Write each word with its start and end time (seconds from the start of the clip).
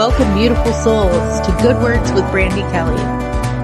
Welcome, 0.00 0.32
beautiful 0.32 0.72
souls, 0.72 1.44
to 1.44 1.52
Good 1.60 1.76
Words 1.76 2.08
with 2.16 2.24
Brandi 2.32 2.64
Kelly, 2.72 2.96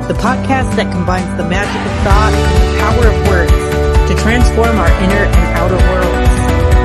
the 0.04 0.12
podcast 0.20 0.76
that 0.76 0.92
combines 0.92 1.32
the 1.40 1.48
magic 1.48 1.80
of 1.80 1.94
thought 2.04 2.28
and 2.28 2.52
the 2.60 2.76
power 2.76 3.04
of 3.08 3.16
words 3.24 3.56
to 4.04 4.12
transform 4.20 4.76
our 4.76 4.92
inner 5.00 5.24
and 5.32 5.46
outer 5.56 5.80
worlds. 5.80 6.36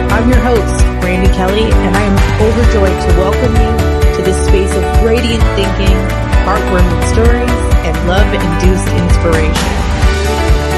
I'm 0.07 0.31
your 0.31 0.39
host, 0.39 0.71
Brandi 1.03 1.27
Kelly, 1.35 1.67
and 1.67 1.91
I 1.91 1.99
am 1.99 2.15
overjoyed 2.47 2.95
to 2.95 3.09
welcome 3.19 3.51
you 3.51 3.71
to 4.15 4.19
this 4.23 4.39
space 4.47 4.71
of 4.71 4.87
radiant 5.03 5.43
thinking, 5.59 5.99
heartwarming 6.47 7.03
stories, 7.11 7.59
and 7.83 7.91
love-induced 8.07 8.87
inspiration. 8.87 9.71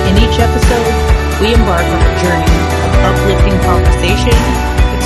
In 0.10 0.18
each 0.18 0.42
episode, 0.42 0.94
we 1.46 1.54
embark 1.54 1.86
on 1.86 2.02
a 2.10 2.14
journey 2.26 2.58
of 2.58 2.92
uplifting 3.06 3.58
conversation, 3.70 4.34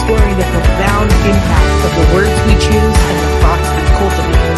exploring 0.07 0.39
the 0.39 0.47
profound 0.55 1.11
impact 1.27 1.79
of 1.83 1.91
the 1.99 2.05
words 2.15 2.31
we 2.47 2.55
choose 2.63 2.95
and 2.95 3.17
the 3.19 3.31
thoughts 3.43 3.67
we 3.75 3.83
cultivate. 3.99 4.55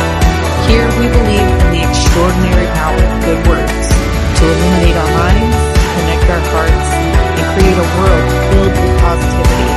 Here 0.69 0.85
we 1.01 1.09
believe 1.09 1.49
in 1.49 1.69
the 1.73 1.81
extraordinary 1.89 2.69
power 2.77 3.01
of 3.01 3.17
good 3.25 3.41
words 3.49 3.85
to 3.89 4.41
illuminate 4.45 4.93
our 4.93 5.09
minds, 5.09 5.57
connect 5.73 6.25
our 6.29 6.43
hearts, 6.53 6.89
and 7.33 7.45
create 7.57 7.77
a 7.81 7.87
world 7.97 8.29
filled 8.29 8.75
with 8.77 8.93
positivity. 9.01 9.73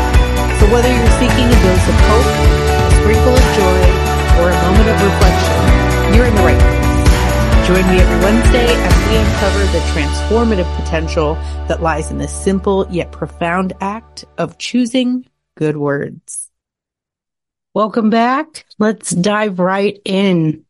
So 0.60 0.64
whether 0.76 0.92
you're 0.92 1.16
seeking 1.16 1.48
a 1.48 1.58
dose 1.64 1.86
of 1.88 1.98
hope, 2.04 2.28
a 2.28 2.92
sprinkle 3.00 3.32
of 3.32 3.46
joy, 3.56 3.80
or 4.44 4.52
a 4.52 4.58
moment 4.68 4.88
of 4.92 4.96
reflection, 5.00 5.56
you're 6.12 6.28
in 6.28 6.36
the 6.36 6.44
right 6.52 6.60
place. 6.60 6.92
Join 7.64 7.84
me 7.88 7.96
every 7.96 8.20
Wednesday 8.20 8.68
as 8.68 8.94
we 9.08 9.16
uncover 9.16 9.62
the 9.72 9.80
transformative 9.96 10.68
potential 10.76 11.32
that 11.72 11.80
lies 11.80 12.10
in 12.10 12.18
the 12.18 12.28
simple 12.28 12.84
yet 12.90 13.10
profound 13.10 13.72
act 13.80 14.26
of 14.36 14.58
choosing 14.58 15.24
good 15.62 15.76
words. 15.76 16.50
Welcome 17.72 18.10
back. 18.10 18.66
Let's 18.80 19.10
dive 19.10 19.60
right 19.60 19.96
in. 20.04 20.64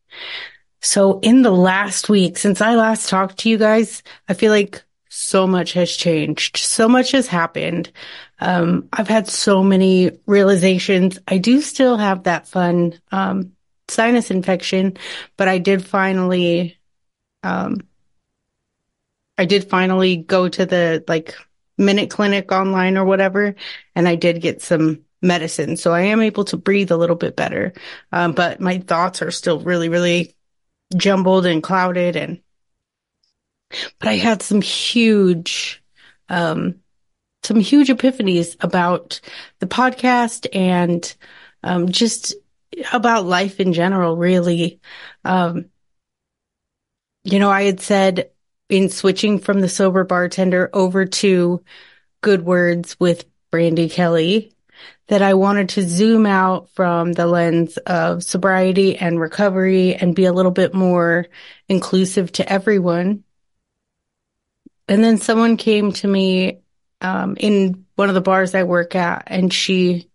So 0.83 1.19
in 1.21 1.41
the 1.41 1.49
last 1.49 2.09
week, 2.09 2.37
since 2.37 2.61
I 2.61 2.75
last 2.75 3.09
talked 3.09 3.39
to 3.39 3.49
you 3.49 3.57
guys, 3.57 4.03
I 4.29 4.35
feel 4.35 4.51
like 4.51 4.83
so 5.09 5.47
much 5.47 5.73
has 5.73 5.91
changed. 5.91 6.57
So 6.57 6.87
much 6.87 7.09
has 7.09 7.25
happened. 7.25 7.91
Um, 8.39 8.87
I've 8.93 9.07
had 9.07 9.27
so 9.27 9.63
many 9.63 10.11
realizations. 10.27 11.17
I 11.27 11.39
do 11.39 11.59
still 11.61 11.97
have 11.97 12.23
that 12.23 12.47
fun, 12.47 12.93
um, 13.11 13.53
sinus 13.87 14.29
infection, 14.29 14.95
but 15.37 15.47
I 15.47 15.57
did 15.57 15.83
finally, 15.83 16.77
um, 17.41 17.81
I 19.39 19.45
did 19.45 19.71
finally 19.71 20.17
go 20.17 20.47
to 20.49 20.67
the 20.67 21.03
like 21.07 21.33
minute 21.77 22.09
clinic 22.09 22.51
online 22.51 22.97
or 22.97 23.05
whatever, 23.05 23.55
and 23.95 24.07
I 24.07 24.15
did 24.15 24.41
get 24.41 24.61
some 24.61 25.03
medicine. 25.21 25.77
So 25.77 25.93
I 25.93 26.01
am 26.01 26.21
able 26.21 26.43
to 26.45 26.57
breathe 26.57 26.91
a 26.91 26.97
little 26.97 27.15
bit 27.15 27.35
better. 27.35 27.73
Um, 28.11 28.33
but 28.33 28.59
my 28.59 28.79
thoughts 28.79 29.21
are 29.21 29.31
still 29.31 29.59
really, 29.59 29.89
really 29.89 30.35
jumbled 30.95 31.45
and 31.45 31.63
clouded 31.63 32.15
and, 32.15 32.41
but 33.99 34.09
I 34.09 34.17
had 34.17 34.43
some 34.43 34.61
huge, 34.61 35.81
um, 36.29 36.75
some 37.41 37.59
huge 37.59 37.87
epiphanies 37.87 38.55
about 38.63 39.19
the 39.59 39.65
podcast 39.65 40.45
and, 40.53 41.15
um, 41.63 41.89
just 41.89 42.35
about 42.91 43.25
life 43.25 43.59
in 43.59 43.73
general, 43.73 44.15
really. 44.15 44.79
Um, 45.25 45.65
you 47.23 47.39
know, 47.39 47.49
I 47.49 47.63
had 47.63 47.79
said 47.79 48.29
in 48.69 48.89
switching 48.89 49.39
from 49.39 49.61
the 49.61 49.69
sober 49.69 50.03
bartender 50.03 50.69
over 50.73 51.05
to 51.05 51.63
good 52.21 52.43
words 52.43 52.99
with 52.99 53.25
Brandi 53.51 53.91
Kelly 53.91 54.53
that 55.07 55.21
I 55.21 55.33
wanted 55.33 55.69
to 55.69 55.87
zoom 55.87 56.25
out 56.25 56.69
from 56.71 57.13
the 57.13 57.27
lens 57.27 57.77
of 57.77 58.23
sobriety 58.23 58.97
and 58.97 59.19
recovery 59.19 59.95
and 59.95 60.15
be 60.15 60.25
a 60.25 60.33
little 60.33 60.51
bit 60.51 60.73
more 60.73 61.27
inclusive 61.67 62.31
to 62.33 62.51
everyone. 62.51 63.23
And 64.87 65.03
then 65.03 65.17
someone 65.17 65.57
came 65.57 65.91
to 65.93 66.07
me 66.07 66.59
um, 67.01 67.35
in 67.39 67.85
one 67.95 68.09
of 68.09 68.15
the 68.15 68.21
bars 68.21 68.55
I 68.55 68.63
work 68.63 68.95
at, 68.95 69.23
and 69.27 69.53
she 69.53 70.09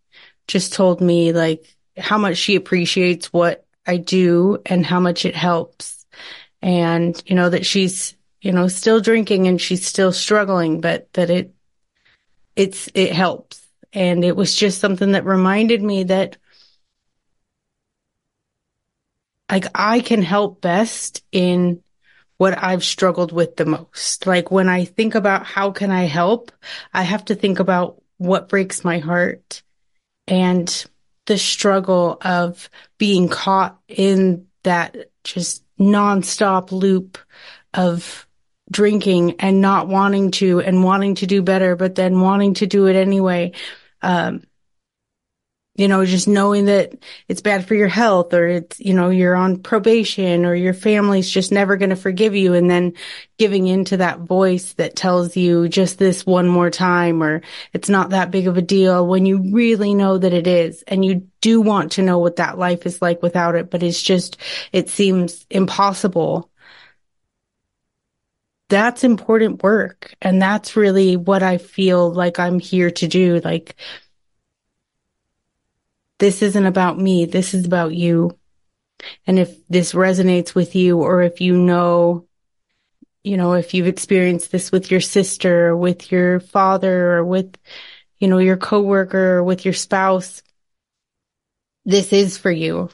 just 0.47 0.73
told 0.73 1.01
me 1.01 1.33
like 1.33 1.77
how 1.97 2.19
much 2.19 2.39
she 2.39 2.57
appreciates 2.57 3.33
what 3.33 3.67
I 3.87 3.99
do 3.99 4.59
and 4.67 4.85
how 4.85 5.01
much 5.01 5.25
it 5.25 5.37
helps. 5.37 6.07
And, 6.61 7.23
you 7.27 7.37
know, 7.37 7.51
that 7.51 7.67
she's, 7.67 8.17
you 8.41 8.53
know, 8.53 8.69
still 8.69 9.01
drinking 9.01 9.47
and 9.47 9.61
she's 9.61 9.85
still 9.85 10.13
struggling, 10.13 10.81
but 10.81 11.13
that 11.15 11.31
it, 11.31 11.55
it's, 12.57 12.89
it 12.95 13.13
helps 13.13 13.67
and 13.93 14.25
it 14.25 14.37
was 14.37 14.55
just 14.55 14.81
something 14.81 15.13
that 15.13 15.25
reminded 15.25 15.83
me 15.83 16.05
that 16.05 16.37
like 19.51 19.67
I 19.75 20.01
can 20.01 20.23
help 20.23 20.61
best 20.61 21.25
in 21.33 21.83
what 22.37 22.63
I've 22.63 22.85
struggled 22.85 23.33
with 23.33 23.57
the 23.57 23.67
most. 23.67 24.27
Like 24.27 24.51
when 24.51 24.69
I 24.69 24.85
think 24.85 25.15
about 25.15 25.45
how 25.45 25.73
can 25.73 25.91
I 25.91 26.05
help, 26.05 26.53
I 26.93 27.03
have 27.03 27.25
to 27.27 27.35
think 27.35 27.59
about 27.59 28.03
what 28.19 28.49
breaks 28.49 28.85
my 28.85 28.99
heart 28.99 29.63
and 30.27 30.87
the 31.27 31.39
struggle 31.39 32.19
of 32.23 32.71
being 32.97 33.29
caught 33.29 33.79
in 33.89 34.47
that 34.63 35.11
just 35.25 35.65
nonstop 35.79 36.71
loop 36.71 37.19
of 37.75 38.27
drinking 38.71 39.37
and 39.41 39.61
not 39.61 39.89
wanting 39.89 40.31
to 40.33 40.61
and 40.61 40.85
wanting 40.85 41.17
to 41.17 41.27
do 41.27 41.43
better, 41.43 41.77
but 41.77 41.95
then 41.95 42.21
wanting 42.21 42.55
to 42.55 42.67
do 42.67 42.87
it 42.87 42.97
anyway. 42.97 43.53
Um, 44.03 44.43
you 45.79 45.87
know, 45.87 46.05
just 46.05 46.27
knowing 46.27 46.65
that 46.65 46.93
it's 47.29 47.41
bad 47.41 47.69
for 47.69 47.77
your 47.77 47.87
health 47.87 48.35
or 48.35 48.49
it's, 48.49 48.81
you 48.81 48.93
know, 48.95 49.11
you're 49.11 49.37
on 49.37 49.63
probation 49.63 50.45
or 50.45 50.53
your 50.53 50.75
family's 50.75 51.31
just 51.31 51.53
never 51.53 51.77
going 51.77 51.91
to 51.91 51.97
forgive 51.97 52.35
you. 52.35 52.55
And 52.55 52.69
then 52.69 52.95
giving 53.39 53.69
into 53.69 53.99
that 53.99 54.19
voice 54.19 54.73
that 54.73 54.97
tells 54.97 55.37
you 55.37 55.69
just 55.69 55.97
this 55.97 56.27
one 56.27 56.49
more 56.49 56.69
time 56.69 57.23
or 57.23 57.43
it's 57.73 57.89
not 57.89 58.11
that 58.11 58.33
big 58.33 58.49
of 58.49 58.57
a 58.57 58.63
deal 58.63 59.07
when 59.07 59.25
you 59.25 59.53
really 59.53 59.95
know 59.95 60.19
that 60.19 60.33
it 60.33 60.49
is. 60.49 60.83
And 60.83 61.05
you 61.05 61.29
do 61.41 61.61
want 61.61 61.93
to 61.93 62.03
know 62.03 62.19
what 62.19 62.37
that 62.37 62.59
life 62.59 62.85
is 62.85 63.01
like 63.01 63.23
without 63.23 63.55
it, 63.55 63.71
but 63.71 63.85
it's 63.85 64.03
just, 64.03 64.37
it 64.73 64.91
seems 64.91 65.47
impossible 65.49 66.51
that's 68.69 69.05
important 69.05 69.63
work. 69.63 70.15
And 70.21 70.41
that's 70.41 70.77
really 70.77 71.17
what 71.17 71.43
I 71.43 71.59
feel 71.59 72.13
like 72.13 72.39
I'm 72.39 72.59
here 72.61 72.91
to 72.91 73.09
do. 73.09 73.41
Like, 73.41 73.77
this 76.19 76.43
isn't 76.43 76.67
about 76.67 76.99
me. 76.99 77.25
This 77.25 77.55
is 77.55 77.65
about 77.65 77.95
you. 77.95 78.39
And 79.27 79.39
if 79.39 79.57
this 79.69 79.93
resonates 79.93 80.55
with 80.55 80.75
you, 80.75 80.99
or 80.99 81.23
if 81.23 81.41
you 81.41 81.57
know, 81.57 82.27
you 83.23 83.37
know, 83.37 83.53
if 83.53 83.73
you've 83.75 83.87
experienced 83.87 84.51
this 84.51 84.73
with 84.73 84.91
your 84.91 85.01
sister, 85.01 85.69
or 85.69 85.77
with 85.77 86.11
your 86.11 86.41
father, 86.41 87.13
or 87.19 87.25
with, 87.25 87.57
you 88.19 88.29
know, 88.29 88.39
your 88.39 88.57
coworker, 88.57 89.37
or 89.37 89.45
with 89.45 89.65
your 89.65 89.75
spouse, 89.75 90.43
this 91.85 92.13
is 92.13 92.37
for 92.37 92.51
you. 92.51 92.91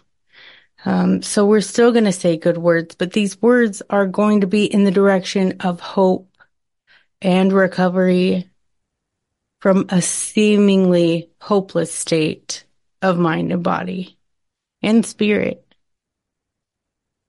Um, 0.84 1.22
so 1.22 1.46
we're 1.46 1.62
still 1.62 1.92
going 1.92 2.04
to 2.04 2.12
say 2.12 2.36
good 2.36 2.58
words, 2.58 2.94
but 2.94 3.12
these 3.12 3.40
words 3.40 3.82
are 3.88 4.06
going 4.06 4.42
to 4.42 4.46
be 4.46 4.66
in 4.66 4.84
the 4.84 4.90
direction 4.90 5.56
of 5.60 5.80
hope 5.80 6.28
and 7.22 7.52
recovery 7.52 8.50
from 9.60 9.86
a 9.88 10.02
seemingly 10.02 11.30
hopeless 11.40 11.92
state 11.92 12.64
of 13.00 13.18
mind 13.18 13.50
and 13.50 13.62
body 13.62 14.18
and 14.82 15.06
spirit. 15.06 15.64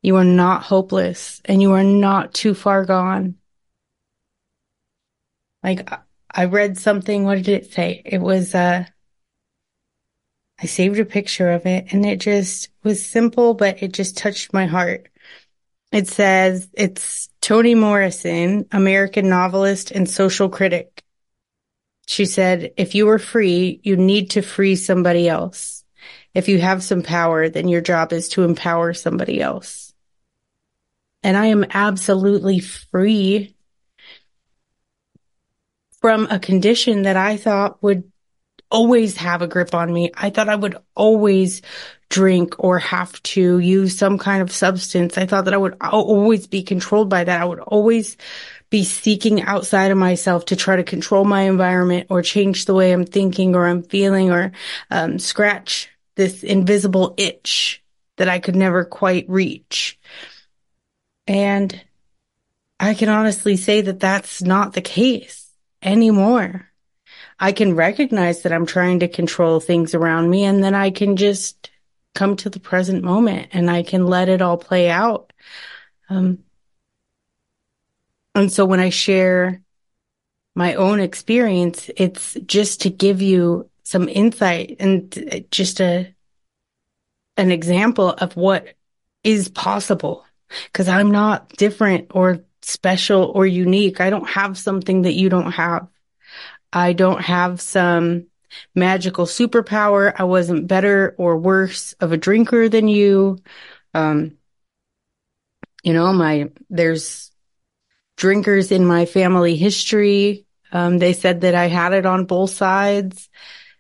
You 0.02 0.18
are 0.18 0.26
not 0.26 0.64
hopeless 0.64 1.42
and 1.46 1.62
you 1.62 1.72
are 1.72 1.84
not 1.84 2.34
too 2.34 2.54
far 2.54 2.84
gone. 2.84 3.36
Like 5.64 5.90
I 6.30 6.46
read 6.46 6.78
something, 6.78 7.24
what 7.24 7.42
did 7.42 7.48
it 7.48 7.74
say? 7.74 8.02
It 8.04 8.20
was, 8.20 8.54
uh, 8.54 8.86
I 10.62 10.68
saved 10.68 11.00
a 11.00 11.06
picture 11.06 11.52
of 11.52 11.66
it 11.66 11.92
and 11.92 12.06
it 12.06 12.20
just 12.20 12.70
was 12.84 13.06
simple, 13.06 13.54
but 13.54 13.84
it 13.84 13.92
just 13.94 14.18
touched 14.18 14.54
my 14.54 14.66
heart. 14.66 15.10
It 15.92 16.08
says 16.08 16.70
it's 16.74 17.30
Toni 17.42 17.76
Morrison, 17.76 18.66
American 18.72 19.30
novelist 19.30 19.92
and 19.92 20.10
social 20.10 20.50
critic. 20.50 21.04
She 22.08 22.26
said, 22.26 22.74
if 22.78 22.96
you 22.96 23.10
are 23.10 23.20
free, 23.20 23.80
you 23.84 23.98
need 23.98 24.32
to 24.32 24.42
free 24.42 24.76
somebody 24.76 25.28
else. 25.28 25.84
If 26.34 26.48
you 26.48 26.60
have 26.60 26.84
some 26.84 27.02
power, 27.02 27.50
then 27.50 27.68
your 27.68 27.82
job 27.82 28.14
is 28.14 28.30
to 28.30 28.44
empower 28.44 28.94
somebody 28.94 29.42
else. 29.42 29.94
And 31.24 31.36
I 31.36 31.48
am 31.48 31.66
absolutely 31.70 32.60
free 32.60 33.56
from 36.02 36.28
a 36.30 36.40
condition 36.40 37.04
that 37.04 37.18
I 37.18 37.38
thought 37.38 37.82
would 37.82 38.12
always 38.72 39.18
have 39.18 39.42
a 39.42 39.48
grip 39.48 39.74
on 39.74 39.92
me. 39.94 40.12
I 40.16 40.30
thought 40.30 40.50
I 40.50 40.56
would 40.56 40.78
always 40.96 41.62
drink 42.10 42.56
or 42.60 42.80
have 42.80 43.22
to 43.24 43.60
use 43.60 43.98
some 43.98 44.18
kind 44.18 44.42
of 44.42 44.52
substance. 44.52 45.18
I 45.18 45.26
thought 45.26 45.46
that 45.46 45.54
I 45.54 45.58
would 45.58 45.78
always 45.82 46.48
be 46.48 46.64
controlled 46.64 47.10
by 47.10 47.24
that. 47.24 47.42
I 47.42 47.46
would 47.46 47.60
always 47.60 48.18
be 48.70 48.84
seeking 48.84 49.42
outside 49.42 49.92
of 49.92 49.98
myself 49.98 50.46
to 50.46 50.56
try 50.56 50.76
to 50.76 50.84
control 50.84 51.24
my 51.24 51.44
environment 51.44 52.08
or 52.10 52.22
change 52.22 52.66
the 52.66 52.74
way 52.74 52.92
I'm 52.92 53.06
thinking 53.06 53.56
or 53.56 53.68
I'm 53.68 53.84
feeling 53.84 54.32
or 54.32 54.52
um, 54.92 55.20
scratch 55.20 55.90
this 56.16 56.44
invisible 56.44 57.14
itch 57.18 57.84
that 58.18 58.30
I 58.30 58.40
could 58.40 58.56
never 58.56 58.86
quite 58.86 59.30
reach. 59.30 60.00
And 61.28 61.80
I 62.80 62.94
can 62.94 63.10
honestly 63.10 63.58
say 63.58 63.82
that 63.82 64.00
that's 64.00 64.42
not 64.42 64.74
the 64.74 64.82
case 64.82 65.50
anymore. 65.82 66.70
I 67.40 67.52
can 67.52 67.76
recognize 67.76 68.42
that 68.44 68.54
I'm 68.54 68.66
trying 68.66 69.00
to 69.02 69.08
control 69.08 69.60
things 69.60 69.94
around 69.94 70.30
me 70.30 70.46
and 70.46 70.64
then 70.64 70.74
I 70.74 70.90
can 70.90 71.18
just 71.18 71.70
come 72.14 72.36
to 72.38 72.50
the 72.50 72.60
present 72.60 73.04
moment 73.04 73.50
and 73.52 73.70
I 73.70 73.84
can 73.84 74.08
let 74.08 74.30
it 74.30 74.42
all 74.42 74.58
play 74.58 74.90
out. 74.90 75.34
Um, 76.10 76.40
and 78.34 78.52
so 78.52 78.66
when 78.66 78.80
I 78.80 78.90
share 78.90 79.62
my 80.56 80.76
own 80.76 81.00
experience, 81.02 81.90
it's 81.98 82.36
just 82.46 82.82
to 82.82 82.90
give 82.90 83.22
you 83.22 83.70
some 83.84 84.08
insight 84.08 84.78
and 84.80 85.46
just 85.52 85.82
a, 85.82 86.14
an 87.38 87.52
example 87.52 88.10
of 88.10 88.36
what 88.38 88.76
is 89.24 89.50
possible. 89.50 90.26
Cause 90.74 90.88
I'm 90.88 91.12
not 91.12 91.50
different 91.50 92.08
or 92.12 92.40
special 92.62 93.32
or 93.36 93.46
unique. 93.46 94.00
I 94.00 94.10
don't 94.10 94.30
have 94.30 94.58
something 94.58 95.02
that 95.02 95.14
you 95.14 95.28
don't 95.28 95.52
have. 95.52 95.88
I 96.76 96.92
don't 96.92 97.22
have 97.22 97.62
some 97.62 98.28
magical 98.76 99.26
superpower. 99.26 100.14
I 100.14 100.26
wasn't 100.26 100.68
better 100.68 101.16
or 101.18 101.38
worse 101.38 101.94
of 102.02 102.12
a 102.12 102.18
drinker 102.18 102.68
than 102.68 102.90
you. 102.90 103.38
Um, 103.94 104.38
you 105.84 105.94
know, 105.94 106.12
my, 106.12 106.52
there's 106.70 107.32
drinkers 108.18 108.74
in 108.74 108.86
my 108.86 109.06
family 109.06 109.56
history. 109.56 110.46
Um, 110.74 110.98
they 110.98 111.14
said 111.14 111.42
that 111.42 111.56
I 111.56 111.68
had 111.68 111.94
it 111.94 112.06
on 112.06 112.26
both 112.26 112.50
sides. 112.50 113.30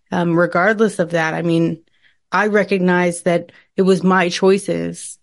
Um, 0.09 0.39
regardless 0.39 0.99
of 0.99 1.11
that, 1.11 1.33
I 1.33 1.41
mean, 1.41 1.83
I 2.31 2.47
recognize 2.47 3.23
that 3.23 3.51
it 3.75 3.81
was 3.81 4.03
my 4.03 4.29
choices, 4.29 5.19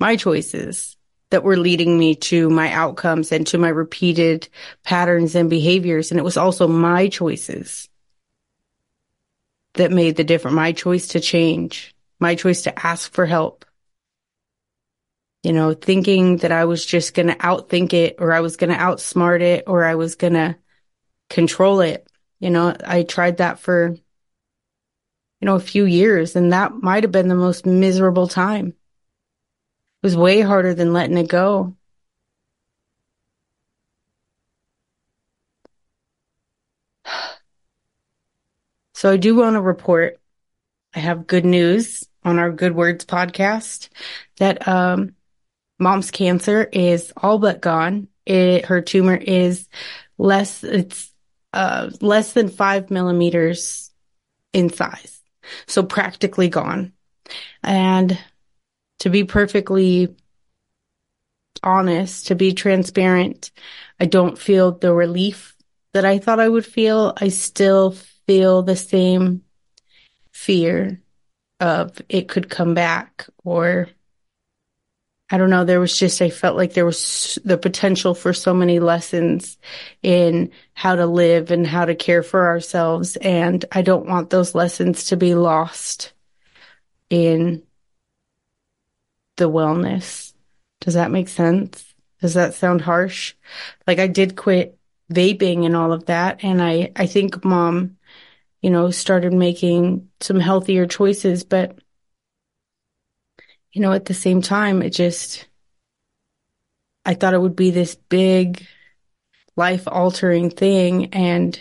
my 0.00 0.16
choices 0.16 0.96
that 1.34 1.42
were 1.42 1.56
leading 1.56 1.98
me 1.98 2.14
to 2.14 2.48
my 2.48 2.70
outcomes 2.72 3.32
and 3.32 3.44
to 3.44 3.58
my 3.58 3.68
repeated 3.68 4.48
patterns 4.84 5.34
and 5.34 5.50
behaviors. 5.50 6.12
And 6.12 6.20
it 6.20 6.22
was 6.22 6.36
also 6.36 6.68
my 6.68 7.08
choices 7.08 7.88
that 9.74 9.90
made 9.90 10.14
the 10.14 10.22
difference, 10.22 10.54
my 10.54 10.70
choice 10.70 11.08
to 11.08 11.18
change, 11.18 11.92
my 12.20 12.36
choice 12.36 12.62
to 12.62 12.86
ask 12.86 13.12
for 13.12 13.26
help. 13.26 13.64
You 15.42 15.52
know, 15.52 15.74
thinking 15.74 16.36
that 16.36 16.52
I 16.52 16.66
was 16.66 16.86
just 16.86 17.14
going 17.14 17.26
to 17.26 17.34
outthink 17.34 17.92
it 17.94 18.14
or 18.20 18.32
I 18.32 18.38
was 18.38 18.56
going 18.56 18.70
to 18.70 18.78
outsmart 18.78 19.40
it 19.40 19.64
or 19.66 19.84
I 19.84 19.96
was 19.96 20.14
going 20.14 20.34
to 20.34 20.56
control 21.30 21.80
it. 21.80 22.06
You 22.38 22.50
know, 22.50 22.76
I 22.86 23.02
tried 23.02 23.38
that 23.38 23.58
for, 23.58 23.88
you 23.88 25.46
know, 25.46 25.56
a 25.56 25.60
few 25.60 25.84
years 25.84 26.36
and 26.36 26.52
that 26.52 26.74
might 26.74 27.02
have 27.02 27.10
been 27.10 27.26
the 27.26 27.34
most 27.34 27.66
miserable 27.66 28.28
time. 28.28 28.74
Was 30.04 30.16
way 30.16 30.42
harder 30.42 30.74
than 30.74 30.92
letting 30.92 31.18
it 31.18 31.28
go. 31.28 31.74
So 38.96 39.10
I 39.10 39.16
do 39.16 39.34
want 39.34 39.54
to 39.54 39.60
report 39.60 40.20
I 40.94 41.00
have 41.00 41.26
good 41.26 41.44
news 41.44 42.04
on 42.22 42.38
our 42.38 42.52
Good 42.52 42.76
Words 42.76 43.04
podcast 43.04 43.88
that 44.36 44.66
um, 44.68 45.16
mom's 45.78 46.12
cancer 46.12 46.68
is 46.72 47.12
all 47.16 47.38
but 47.38 47.60
gone. 47.60 48.06
It, 48.24 48.66
her 48.66 48.80
tumor 48.80 49.16
is 49.16 49.68
less, 50.16 50.62
it's 50.62 51.12
uh, 51.52 51.90
less 52.00 52.32
than 52.32 52.48
five 52.48 52.90
millimeters 52.90 53.90
in 54.52 54.70
size. 54.70 55.20
So 55.66 55.82
practically 55.82 56.48
gone. 56.48 56.92
And 57.62 58.16
to 59.00 59.10
be 59.10 59.24
perfectly 59.24 60.14
honest, 61.62 62.28
to 62.28 62.34
be 62.34 62.52
transparent, 62.52 63.50
I 63.98 64.06
don't 64.06 64.38
feel 64.38 64.72
the 64.72 64.92
relief 64.92 65.56
that 65.92 66.04
I 66.04 66.18
thought 66.18 66.40
I 66.40 66.48
would 66.48 66.66
feel. 66.66 67.14
I 67.16 67.28
still 67.28 67.92
feel 68.26 68.62
the 68.62 68.76
same 68.76 69.42
fear 70.32 71.00
of 71.60 72.00
it 72.08 72.28
could 72.28 72.50
come 72.50 72.74
back 72.74 73.26
or 73.44 73.88
I 75.30 75.38
don't 75.38 75.50
know. 75.50 75.64
There 75.64 75.80
was 75.80 75.98
just, 75.98 76.20
I 76.20 76.28
felt 76.28 76.56
like 76.56 76.74
there 76.74 76.84
was 76.84 77.38
the 77.44 77.56
potential 77.56 78.14
for 78.14 78.34
so 78.34 78.52
many 78.52 78.78
lessons 78.78 79.56
in 80.02 80.50
how 80.74 80.96
to 80.96 81.06
live 81.06 81.50
and 81.50 81.66
how 81.66 81.86
to 81.86 81.94
care 81.94 82.22
for 82.22 82.46
ourselves. 82.46 83.16
And 83.16 83.64
I 83.72 83.82
don't 83.82 84.06
want 84.06 84.28
those 84.30 84.54
lessons 84.54 85.04
to 85.04 85.16
be 85.16 85.34
lost 85.34 86.12
in 87.08 87.62
the 89.36 89.50
wellness. 89.50 90.32
Does 90.80 90.94
that 90.94 91.10
make 91.10 91.28
sense? 91.28 91.94
Does 92.20 92.34
that 92.34 92.54
sound 92.54 92.80
harsh? 92.80 93.34
Like 93.86 93.98
I 93.98 94.06
did 94.06 94.36
quit 94.36 94.78
vaping 95.12 95.66
and 95.66 95.76
all 95.76 95.92
of 95.92 96.06
that. 96.06 96.42
And 96.42 96.62
I, 96.62 96.92
I 96.96 97.06
think 97.06 97.44
mom 97.44 97.96
you 98.64 98.70
know, 98.70 98.90
started 98.90 99.34
making 99.34 100.08
some 100.20 100.40
healthier 100.40 100.86
choices. 100.86 101.44
But, 101.44 101.78
you 103.72 103.82
know, 103.82 103.92
at 103.92 104.06
the 104.06 104.14
same 104.14 104.40
time, 104.40 104.80
it 104.80 104.88
just, 104.88 105.46
I 107.04 107.12
thought 107.12 107.34
it 107.34 107.42
would 107.42 107.56
be 107.56 107.72
this 107.72 107.94
big 107.94 108.66
life 109.54 109.86
altering 109.86 110.48
thing. 110.48 111.12
And 111.12 111.60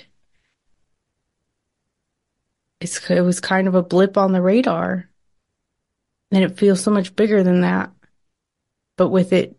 it's, 2.79 3.09
it 3.09 3.19
was 3.19 3.41
kind 3.41 3.67
of 3.67 3.75
a 3.75 3.83
blip 3.83 4.17
on 4.17 4.31
the 4.31 4.41
radar. 4.41 5.09
And 6.33 6.44
it 6.44 6.57
feels 6.57 6.81
so 6.83 6.91
much 6.91 7.15
bigger 7.15 7.44
than 7.44 7.62
that. 7.62 7.94
But 8.97 9.09
with 9.09 9.33
it, 9.33 9.57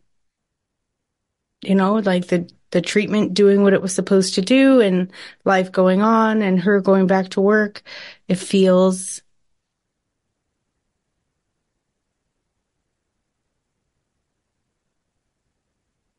you 1.62 1.74
know, 1.74 1.94
like 1.96 2.26
the 2.28 2.50
the 2.70 2.80
treatment 2.82 3.34
doing 3.34 3.62
what 3.62 3.72
it 3.72 3.80
was 3.82 3.94
supposed 3.94 4.34
to 4.34 4.42
do 4.42 4.80
and 4.80 5.12
life 5.44 5.70
going 5.70 6.02
on 6.02 6.42
and 6.42 6.60
her 6.60 6.80
going 6.80 7.06
back 7.06 7.28
to 7.30 7.40
work, 7.40 7.82
it 8.28 8.34
feels 8.36 9.22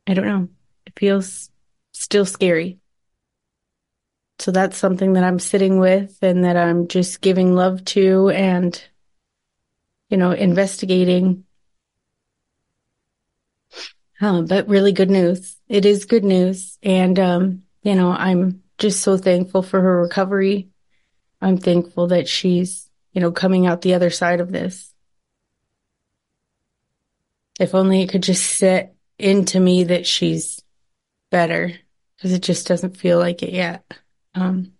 I 0.08 0.14
don't 0.14 0.26
know. 0.28 0.50
It 0.86 0.94
feels 0.98 1.50
still 1.94 2.26
scary. 2.26 2.80
So 4.40 4.52
that's 4.52 4.78
something 4.78 5.14
that 5.14 5.24
I'm 5.24 5.40
sitting 5.40 5.80
with 5.80 6.18
and 6.22 6.44
that 6.44 6.58
I'm 6.58 6.88
just 6.88 7.22
giving 7.22 7.56
love 7.56 7.84
to 7.86 8.30
and, 8.30 8.82
you 10.10 10.18
know, 10.18 10.32
investigating 10.32 11.46
um, 14.22 14.46
but 14.46 14.68
really 14.68 14.92
good 14.92 15.10
news. 15.10 15.58
It 15.68 15.86
is 15.86 16.06
good 16.06 16.24
news. 16.24 16.78
And, 16.82 17.20
um, 17.20 17.64
you 17.84 17.96
know, 17.96 18.12
I'm 18.12 18.64
just 18.78 19.02
so 19.02 19.18
thankful 19.18 19.62
for 19.62 19.82
her 19.82 20.02
recovery. 20.02 20.70
I'm 21.42 21.58
thankful 21.58 22.08
that 22.08 22.28
she's, 22.28 22.90
you 23.14 23.22
know, 23.22 23.32
coming 23.32 23.68
out 23.68 23.82
the 23.82 23.94
other 23.94 24.10
side 24.10 24.40
of 24.40 24.52
this. 24.52 24.94
If 27.60 27.76
only 27.76 28.02
it 28.02 28.10
could 28.10 28.24
just 28.24 28.44
sit 28.44 28.96
into 29.18 29.60
me 29.60 29.86
that 29.86 30.06
she's 30.06 30.62
better 31.32 31.74
because 32.16 32.34
it 32.34 32.42
just 32.42 32.68
doesn't 32.68 32.98
feel 32.98 33.20
like 33.20 33.44
it 33.44 33.52
yet. 33.52 33.86
Um, 34.34 34.74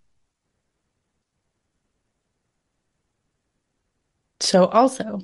so 4.46 4.66
also 4.66 5.22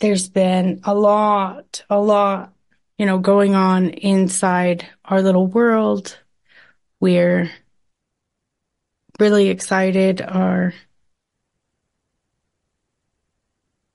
there's 0.00 0.28
been 0.28 0.80
a 0.84 0.94
lot, 0.94 1.84
a 1.88 2.00
lot 2.00 2.54
you 2.98 3.06
know, 3.06 3.18
going 3.18 3.54
on 3.54 3.90
inside 3.90 4.86
our 5.04 5.20
little 5.22 5.46
world. 5.46 6.18
We're 7.00 7.50
really 9.18 9.48
excited. 9.48 10.22
Our, 10.22 10.72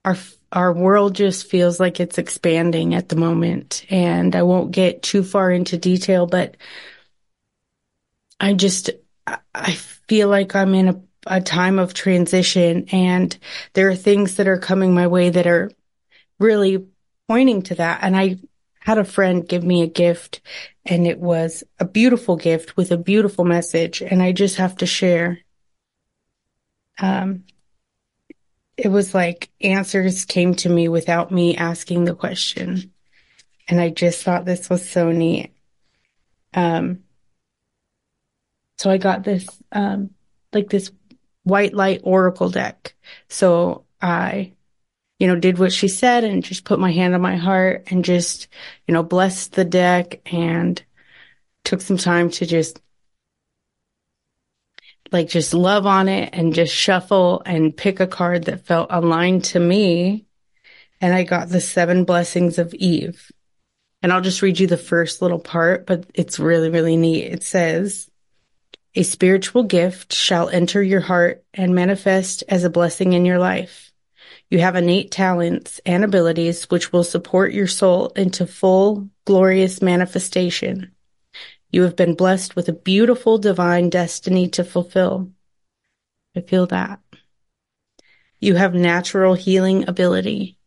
our, 0.04 0.18
our 0.52 0.74
world 0.74 1.16
just 1.16 1.48
feels 1.48 1.80
like 1.80 2.00
it's 2.00 2.18
expanding 2.18 2.94
at 2.94 3.10
the 3.10 3.16
moment. 3.16 3.86
And 3.90 4.36
I 4.36 4.44
won't 4.44 4.72
get 4.72 5.02
too 5.02 5.24
far 5.24 5.50
into 5.52 5.78
detail, 5.78 6.28
but 6.28 6.58
I 8.40 8.54
just, 8.54 8.90
I 9.56 9.72
feel 10.08 10.28
like 10.28 10.56
I'm 10.56 10.74
in 10.74 10.88
a, 10.90 11.02
a 11.30 11.40
time 11.40 11.80
of 11.80 11.94
transition 11.94 12.86
and 12.92 13.38
there 13.74 13.88
are 13.90 13.96
things 13.96 14.36
that 14.36 14.48
are 14.48 14.58
coming 14.58 14.94
my 14.94 15.08
way 15.08 15.30
that 15.30 15.48
are 15.48 15.72
really 16.40 16.86
pointing 17.28 17.62
to 17.62 17.76
that. 17.76 18.00
And 18.02 18.18
I 18.18 18.38
had 18.80 18.98
a 18.98 19.04
friend 19.04 19.48
give 19.48 19.64
me 19.64 19.84
a 19.84 19.88
gift 19.88 20.42
and 20.86 21.06
it 21.06 21.20
was 21.20 21.64
a 21.80 21.86
beautiful 21.86 22.36
gift 22.36 22.76
with 22.76 22.92
a 22.92 22.98
beautiful 22.98 23.46
message 23.46 24.02
and 24.02 24.24
I 24.24 24.32
just 24.32 24.56
have 24.56 24.76
to 24.78 24.88
share. 24.88 25.40
Um, 26.98 27.44
it 28.76 28.88
was 28.88 29.14
like 29.14 29.50
answers 29.62 30.26
came 30.26 30.56
to 30.56 30.70
me 30.70 30.88
without 30.88 31.32
me 31.32 31.56
asking 31.56 32.06
the 32.06 32.16
question. 32.16 32.92
And 33.68 33.80
I 33.80 33.90
just 33.90 34.24
thought 34.24 34.46
this 34.46 34.68
was 34.70 34.90
so 34.90 35.12
neat. 35.12 35.54
Um, 36.56 37.04
so 38.80 38.90
I 38.90 38.98
got 38.98 39.24
this, 39.24 39.48
um, 39.72 40.12
like 40.54 40.70
this 40.70 40.92
white 41.50 41.74
light 41.74 42.02
oracle 42.04 42.50
deck. 42.50 42.94
So 43.28 43.86
I 44.02 44.54
you 45.20 45.28
know, 45.28 45.36
did 45.36 45.60
what 45.60 45.74
she 45.74 45.90
said 45.90 46.24
and 46.24 46.44
just 46.44 46.64
put 46.64 46.80
my 46.80 46.92
hand 46.92 47.14
on 47.14 47.22
my 47.22 47.36
heart 47.36 47.84
and 47.88 48.06
just, 48.06 48.48
you 48.88 48.94
know, 48.94 49.04
blessed 49.04 49.52
the 49.52 49.66
deck 49.66 50.22
and 50.32 50.82
took 51.66 51.82
some 51.82 51.98
time 51.98 52.30
to 52.30 52.46
just 52.46 52.82
like 55.12 55.28
just 55.28 55.54
love 55.54 55.86
on 55.86 56.08
it 56.08 56.30
and 56.34 56.54
just 56.54 56.74
shuffle 56.74 57.42
and 57.46 57.76
pick 57.76 58.00
a 58.00 58.08
card 58.08 58.46
that 58.46 58.66
felt 58.66 58.88
aligned 58.92 59.44
to 59.44 59.60
me. 59.60 60.26
And 61.02 61.14
I 61.14 61.24
got 61.24 61.50
the 61.50 61.62
seven 61.62 62.06
blessings 62.06 62.58
of 62.58 62.74
Eve. 62.74 63.32
And 64.02 64.14
I'll 64.14 64.22
just 64.22 64.42
read 64.42 64.60
you 64.60 64.68
the 64.68 64.78
first 64.78 65.22
little 65.22 65.40
part, 65.40 65.86
but 65.86 66.06
it's 66.14 66.40
really, 66.40 66.70
really 66.70 66.96
neat. 66.96 67.26
It 67.26 67.44
says, 67.44 68.09
a 69.00 69.04
spiritual 69.04 69.64
gift 69.64 70.12
shall 70.12 70.50
enter 70.50 70.84
your 70.84 71.00
heart 71.00 71.42
and 71.54 71.74
manifest 71.74 72.44
as 72.50 72.66
a 72.66 72.70
blessing 72.70 73.14
in 73.14 73.24
your 73.24 73.40
life. 73.40 73.94
You 74.50 74.60
have 74.60 74.76
innate 74.76 75.10
talents 75.10 75.80
and 75.86 76.04
abilities 76.04 76.70
which 76.70 76.92
will 76.92 77.06
support 77.06 77.54
your 77.54 77.66
soul 77.66 78.08
into 78.18 78.46
full, 78.46 79.10
glorious 79.24 79.82
manifestation. 79.82 80.92
You 81.72 81.84
have 81.84 81.96
been 81.96 82.14
blessed 82.14 82.58
with 82.58 82.68
a 82.68 82.74
beautiful 82.74 83.38
divine 83.38 83.90
destiny 83.90 84.50
to 84.50 84.66
fulfill. 84.66 85.32
I 86.36 86.42
feel 86.42 86.68
that. 86.68 87.00
You 88.42 88.56
have 88.56 88.74
natural 88.74 89.34
healing 89.34 89.88
ability. 89.88 90.59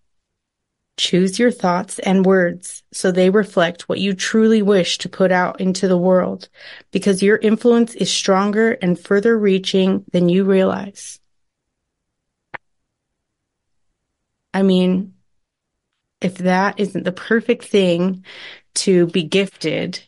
Choose 0.98 1.38
your 1.38 1.50
thoughts 1.50 1.98
and 1.98 2.26
words 2.26 2.82
so 2.92 3.10
they 3.10 3.30
reflect 3.30 3.88
what 3.88 3.98
you 3.98 4.14
truly 4.14 4.62
wish 4.62 4.98
to 4.98 5.08
put 5.08 5.32
out 5.32 5.60
into 5.60 5.88
the 5.88 5.96
world 5.96 6.48
because 6.90 7.22
your 7.22 7.38
influence 7.38 7.94
is 7.94 8.10
stronger 8.10 8.72
and 8.72 9.00
further 9.00 9.38
reaching 9.38 10.04
than 10.12 10.28
you 10.28 10.44
realize. 10.44 11.18
I 14.54 14.62
mean, 14.62 15.14
if 16.20 16.38
that 16.38 16.78
isn't 16.78 17.04
the 17.04 17.12
perfect 17.12 17.64
thing 17.64 18.24
to 18.74 19.06
be 19.06 19.22
gifted 19.22 20.00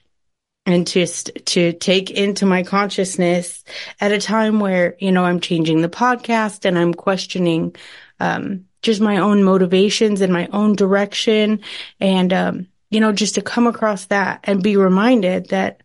and 0.66 0.86
just 0.86 1.30
to 1.46 1.72
take 1.72 2.10
into 2.10 2.46
my 2.46 2.62
consciousness 2.62 3.64
at 4.00 4.12
a 4.12 4.20
time 4.20 4.60
where, 4.60 4.96
you 4.98 5.12
know, 5.12 5.24
I'm 5.24 5.40
changing 5.40 5.82
the 5.82 5.88
podcast 5.88 6.64
and 6.64 6.78
I'm 6.78 6.94
questioning, 6.94 7.74
um, 8.20 8.66
just 8.84 9.00
my 9.00 9.16
own 9.16 9.42
motivations 9.42 10.20
and 10.20 10.32
my 10.32 10.46
own 10.52 10.76
direction. 10.76 11.60
And, 11.98 12.32
um, 12.32 12.68
you 12.90 13.00
know, 13.00 13.12
just 13.12 13.34
to 13.34 13.42
come 13.42 13.66
across 13.66 14.04
that 14.06 14.40
and 14.44 14.62
be 14.62 14.76
reminded 14.76 15.48
that 15.48 15.82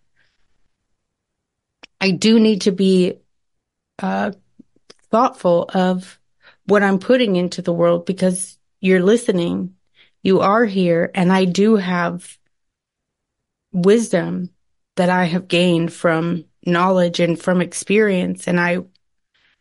I 2.00 2.12
do 2.12 2.40
need 2.40 2.62
to 2.62 2.72
be, 2.72 3.16
uh, 3.98 4.32
thoughtful 5.10 5.70
of 5.74 6.20
what 6.66 6.84
I'm 6.84 7.00
putting 7.00 7.36
into 7.36 7.62
the 7.62 7.74
world 7.74 8.06
because 8.06 8.58
you're 8.80 9.02
listening. 9.02 9.76
You 10.22 10.42
are 10.42 10.66
here 10.66 11.10
and 11.16 11.32
I 11.32 11.46
do 11.46 11.78
have 11.78 12.38
wisdom 13.72 14.50
that 14.98 15.10
I 15.10 15.26
have 15.26 15.48
gained 15.48 15.94
from 15.94 16.46
knowledge 16.66 17.20
and 17.20 17.40
from 17.40 17.62
experience. 17.62 18.48
And 18.48 18.60
I, 18.60 18.80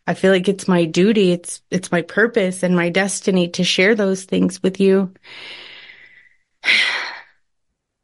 I 0.08 0.14
feel 0.14 0.32
like 0.32 0.48
it's 0.48 0.66
my 0.66 0.86
duty. 0.86 1.32
It's, 1.32 1.60
it's 1.70 1.92
my 1.92 2.00
purpose 2.00 2.62
and 2.62 2.74
my 2.74 2.88
destiny 2.88 3.46
to 3.50 3.62
share 3.62 3.94
those 3.94 4.24
things 4.24 4.62
with 4.62 4.80
you. 4.80 5.12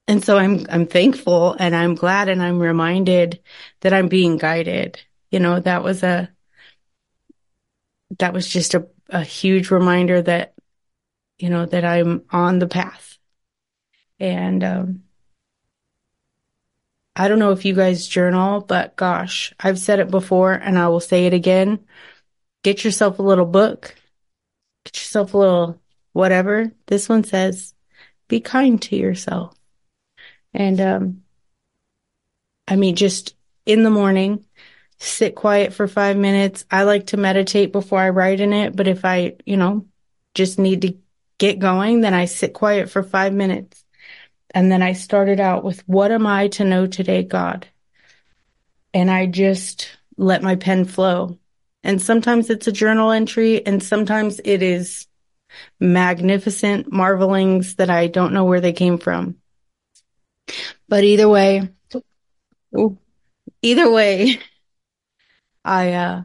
And 0.07 0.23
so 0.23 0.37
I'm, 0.37 0.67
I'm 0.69 0.87
thankful 0.87 1.57
and 1.59 1.75
I'm 1.75 1.95
glad 1.95 2.29
and 2.29 2.43
I'm 2.43 2.59
reminded 2.59 3.41
that 3.81 3.95
I'm 3.95 4.09
being 4.09 4.37
guided. 4.37 5.01
You 5.31 5.41
know, 5.41 5.61
that 5.61 5.83
was 5.83 6.03
a, 6.03 6.31
that 8.19 8.35
was 8.35 8.47
just 8.47 8.75
a, 8.75 8.87
a 9.09 9.23
huge 9.23 9.71
reminder 9.71 10.21
that, 10.21 10.53
you 11.39 11.49
know, 11.49 11.65
that 11.65 11.87
I'm 11.87 12.23
on 12.31 12.59
the 12.59 12.67
path. 12.67 13.17
And, 14.21 14.63
um, 14.63 15.04
I 17.17 17.29
don't 17.29 17.39
know 17.39 17.53
if 17.53 17.65
you 17.65 17.75
guys 17.75 18.07
journal, 18.09 18.61
but 18.61 18.97
gosh, 18.97 19.53
I've 19.61 19.79
said 19.79 20.01
it 20.01 20.11
before 20.11 20.53
and 20.53 20.79
I 20.79 20.89
will 20.89 21.01
say 21.01 21.27
it 21.27 21.35
again. 21.35 21.85
Get 22.63 22.85
yourself 22.85 23.19
a 23.19 23.23
little 23.23 23.47
book. 23.47 23.95
Get 24.85 24.97
yourself 24.97 25.35
a 25.35 25.39
little 25.39 25.81
whatever. 26.13 26.73
This 26.87 27.09
one 27.09 27.23
says, 27.23 27.75
be 28.27 28.41
kind 28.41 28.81
to 28.83 28.97
yourself. 28.97 29.55
And, 30.53 30.81
um, 30.81 31.23
I 32.67 32.77
mean, 32.77 32.97
just 32.97 33.37
in 33.67 33.85
the 33.85 33.91
morning, 33.91 34.45
sit 34.99 35.35
quiet 35.35 35.73
for 35.73 35.87
five 35.87 36.17
minutes. 36.17 36.65
I 36.71 36.83
like 36.83 37.09
to 37.09 37.17
meditate 37.17 37.73
before 37.73 38.01
I 38.01 38.09
write 38.11 38.41
in 38.41 38.53
it, 38.53 38.75
but 38.75 38.89
if 38.89 39.05
I, 39.05 39.37
you 39.45 39.57
know, 39.57 39.87
just 40.35 40.59
need 40.59 40.83
to 40.83 40.97
get 41.39 41.59
going, 41.59 42.01
then 42.01 42.15
I 42.15 42.25
sit 42.25 42.55
quiet 42.55 42.91
for 42.91 43.03
five 43.03 43.33
minutes 43.33 43.84
and 44.55 44.71
then 44.71 44.83
I 44.83 44.93
started 44.93 45.41
out 45.41 45.65
with, 45.65 45.87
what 45.89 46.13
am 46.13 46.27
I 46.29 46.47
to 46.49 46.65
know 46.65 46.87
today, 46.87 47.25
God? 47.25 47.67
And 48.95 49.11
I 49.11 49.27
just 49.27 49.91
let 50.17 50.45
my 50.45 50.55
pen 50.55 50.85
flow. 50.85 51.41
And 51.83 52.01
sometimes 52.01 52.49
it's 52.49 52.69
a 52.69 52.73
journal 52.73 53.11
entry 53.11 53.67
and 53.67 53.83
sometimes 53.83 54.41
it 54.45 54.63
is 54.63 55.09
magnificent 55.81 56.91
marvelings 56.93 57.75
that 57.75 57.91
I 57.91 58.07
don't 58.07 58.33
know 58.33 58.45
where 58.45 58.61
they 58.61 58.73
came 58.73 58.99
from. 58.99 59.37
But 60.89 61.03
either 61.03 61.29
way, 61.29 61.69
either 63.61 63.91
way, 63.91 64.39
I, 65.65 65.93
uh, 65.95 66.23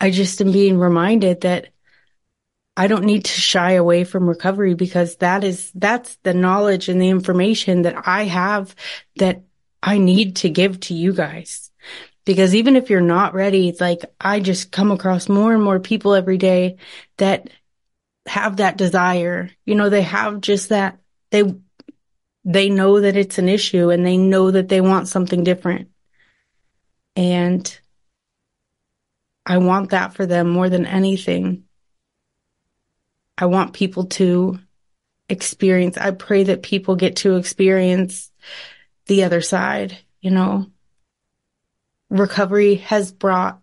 I 0.00 0.10
just 0.10 0.40
am 0.40 0.50
being 0.50 0.78
reminded 0.78 1.42
that 1.42 1.68
I 2.76 2.88
don't 2.88 3.04
need 3.04 3.24
to 3.24 3.40
shy 3.40 3.72
away 3.72 4.04
from 4.04 4.28
recovery 4.28 4.74
because 4.74 5.16
that 5.16 5.44
is, 5.44 5.70
that's 5.74 6.16
the 6.22 6.34
knowledge 6.34 6.88
and 6.88 7.00
the 7.00 7.08
information 7.08 7.82
that 7.82 8.06
I 8.06 8.24
have 8.24 8.74
that 9.16 9.42
I 9.82 9.98
need 9.98 10.36
to 10.36 10.50
give 10.50 10.80
to 10.80 10.94
you 10.94 11.12
guys. 11.14 11.70
Because 12.26 12.54
even 12.54 12.76
if 12.76 12.90
you're 12.90 13.00
not 13.00 13.34
ready, 13.34 13.68
it's 13.68 13.80
like 13.80 14.02
I 14.20 14.40
just 14.40 14.72
come 14.72 14.90
across 14.90 15.28
more 15.28 15.54
and 15.54 15.62
more 15.62 15.80
people 15.80 16.14
every 16.14 16.38
day 16.38 16.76
that 17.18 17.48
have 18.26 18.56
that 18.56 18.76
desire. 18.76 19.50
You 19.64 19.76
know, 19.76 19.88
they 19.88 20.02
have 20.02 20.40
just 20.40 20.70
that, 20.70 20.98
they, 21.30 21.44
they 22.44 22.68
know 22.68 23.00
that 23.00 23.16
it's 23.16 23.38
an 23.38 23.48
issue 23.48 23.90
and 23.90 24.04
they 24.04 24.16
know 24.16 24.50
that 24.50 24.68
they 24.68 24.80
want 24.80 25.08
something 25.08 25.44
different. 25.44 25.88
And 27.14 27.78
I 29.46 29.58
want 29.58 29.90
that 29.90 30.14
for 30.14 30.26
them 30.26 30.50
more 30.50 30.68
than 30.68 30.84
anything. 30.84 31.65
I 33.38 33.46
want 33.46 33.74
people 33.74 34.06
to 34.06 34.58
experience, 35.28 35.96
I 35.96 36.12
pray 36.12 36.44
that 36.44 36.62
people 36.62 36.96
get 36.96 37.16
to 37.16 37.36
experience 37.36 38.30
the 39.06 39.24
other 39.24 39.40
side, 39.40 39.98
you 40.20 40.30
know. 40.30 40.66
Recovery 42.08 42.76
has 42.76 43.12
brought 43.12 43.60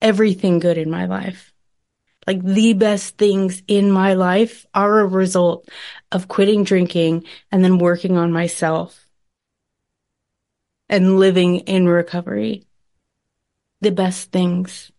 everything 0.00 0.58
good 0.58 0.78
in 0.78 0.90
my 0.90 1.06
life. 1.06 1.52
Like 2.26 2.42
the 2.42 2.72
best 2.72 3.16
things 3.18 3.62
in 3.68 3.90
my 3.90 4.14
life 4.14 4.66
are 4.74 5.00
a 5.00 5.06
result 5.06 5.68
of 6.10 6.28
quitting 6.28 6.64
drinking 6.64 7.24
and 7.52 7.64
then 7.64 7.78
working 7.78 8.16
on 8.16 8.32
myself 8.32 9.08
and 10.88 11.18
living 11.18 11.60
in 11.60 11.88
recovery. 11.88 12.64
The 13.80 13.92
best 13.92 14.32
things. 14.32 14.90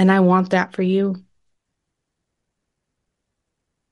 And 0.00 0.10
I 0.10 0.20
want 0.20 0.52
that 0.52 0.72
for 0.72 0.80
you. 0.80 1.22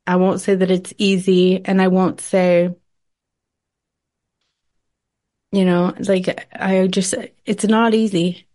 I 0.06 0.16
won't 0.16 0.40
say 0.40 0.54
that 0.54 0.70
it's 0.70 0.94
easy 0.96 1.62
and 1.62 1.82
I 1.82 1.88
won't 1.88 2.22
say, 2.22 2.74
you 5.52 5.66
know, 5.66 5.92
like 5.98 6.48
I 6.58 6.86
just, 6.86 7.14
it's 7.44 7.66
not 7.66 7.92
easy, 7.92 8.48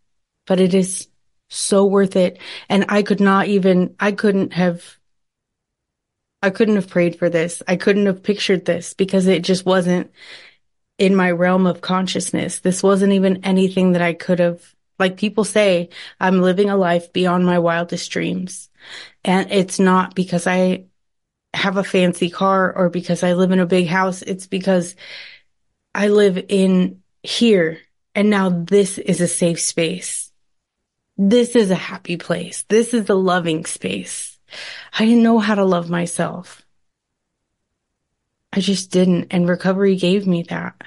but 0.48 0.60
it 0.60 0.74
is 0.74 1.10
so 1.51 1.86
worth 1.86 2.15
it. 2.15 2.39
And 2.69 2.86
I 2.89 3.03
could 3.03 3.19
not 3.19 3.45
even, 3.45 3.95
I 4.00 4.13
couldn't 4.13 4.53
have, 4.53 4.98
I 6.41 6.50
couldn't 6.50 6.77
have 6.77 6.89
prayed 6.89 7.19
for 7.19 7.29
this. 7.29 7.62
I 7.67 7.75
couldn't 7.75 8.07
have 8.07 8.24
pictured 8.24 8.65
this 8.65 8.95
because 8.95 9.27
it 9.27 9.43
just 9.43 9.63
wasn't 9.63 10.12
in 10.98 11.15
my 11.15 11.29
realm 11.29 11.67
of 11.67 11.81
consciousness. 11.81 12.62
This 12.62 12.81
wasn't 12.81 13.13
even 13.13 13.45
anything 13.45 13.91
that 13.91 14.01
I 14.01 14.13
could 14.13 14.39
have 14.39 14.74
like 15.03 15.17
people 15.17 15.43
say, 15.43 15.89
I'm 16.17 16.41
living 16.41 16.69
a 16.69 16.77
life 16.77 17.12
beyond 17.12 17.45
my 17.45 17.60
wildest 17.60 18.10
dreams. 18.10 18.69
And 19.25 19.51
it's 19.51 19.77
not 19.79 20.15
because 20.15 20.48
I 20.48 20.86
have 21.53 21.75
a 21.75 21.83
fancy 21.83 22.29
car 22.29 22.74
or 22.74 22.89
because 22.89 23.22
I 23.22 23.33
live 23.33 23.51
in 23.51 23.60
a 23.60 23.65
big 23.65 23.88
house. 23.88 24.22
It's 24.22 24.48
because 24.48 24.95
I 25.93 26.07
live 26.07 26.45
in 26.48 27.01
here 27.22 27.79
and 28.15 28.29
now 28.29 28.50
this 28.50 28.98
is 28.98 29.19
a 29.19 29.27
safe 29.27 29.60
space. 29.60 30.31
This 31.17 31.53
is 31.57 31.69
a 31.69 31.75
happy 31.75 32.15
place. 32.15 32.63
This 32.69 32.93
is 32.93 33.10
a 33.10 33.15
loving 33.15 33.65
space. 33.65 34.39
I 34.98 35.03
didn't 35.05 35.24
know 35.24 35.39
how 35.39 35.55
to 35.55 35.65
love 35.65 35.89
myself. 35.89 36.62
I 38.53 38.62
just 38.62 38.89
didn't. 38.89 39.27
And 39.31 39.50
recovery 39.50 39.98
gave 39.98 40.25
me 40.27 40.43
that. 40.43 40.81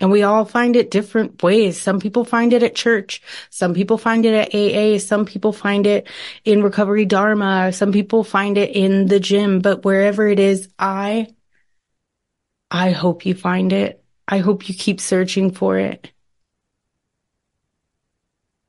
And 0.00 0.12
we 0.12 0.22
all 0.22 0.44
find 0.44 0.76
it 0.76 0.92
different 0.92 1.42
ways. 1.42 1.80
Some 1.80 1.98
people 1.98 2.24
find 2.24 2.52
it 2.52 2.62
at 2.62 2.76
church. 2.76 3.20
Some 3.50 3.74
people 3.74 3.98
find 3.98 4.24
it 4.24 4.34
at 4.34 4.54
AA. 4.54 4.98
Some 4.98 5.24
people 5.26 5.52
find 5.52 5.86
it 5.86 6.06
in 6.44 6.62
recovery 6.62 7.04
dharma. 7.04 7.72
Some 7.72 7.90
people 7.90 8.22
find 8.22 8.56
it 8.56 8.76
in 8.76 9.06
the 9.06 9.18
gym, 9.18 9.58
but 9.58 9.84
wherever 9.84 10.28
it 10.28 10.38
is, 10.38 10.68
I, 10.78 11.28
I 12.70 12.92
hope 12.92 13.26
you 13.26 13.34
find 13.34 13.72
it. 13.72 14.04
I 14.28 14.38
hope 14.38 14.68
you 14.68 14.74
keep 14.74 15.00
searching 15.00 15.50
for 15.50 15.78
it. 15.78 16.12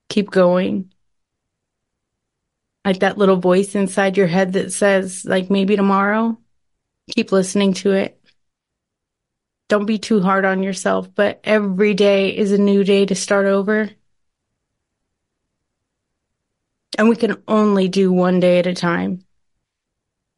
Keep 0.10 0.32
going. 0.32 0.92
Like 2.84 3.02
that 3.02 3.20
little 3.20 3.36
voice 3.36 3.76
inside 3.76 4.18
your 4.18 4.26
head 4.26 4.54
that 4.54 4.74
says, 4.74 5.26
like, 5.26 5.52
maybe 5.52 5.76
tomorrow, 5.76 6.40
keep 7.12 7.32
listening 7.32 7.74
to 7.74 7.92
it 7.92 8.19
don't 9.70 9.86
be 9.86 10.00
too 10.00 10.20
hard 10.20 10.44
on 10.44 10.64
yourself, 10.64 11.14
but 11.14 11.40
every 11.44 11.94
day 11.94 12.36
is 12.36 12.52
a 12.52 12.58
new 12.58 12.84
day 12.84 13.06
to 13.06 13.16
start 13.16 13.46
over. 13.46 13.90
And 16.98 17.08
we 17.08 17.16
can 17.16 17.42
only 17.48 17.88
do 17.88 18.12
one 18.12 18.40
day 18.40 18.60
at 18.60 18.68
a 18.68 18.74
time. 18.74 19.24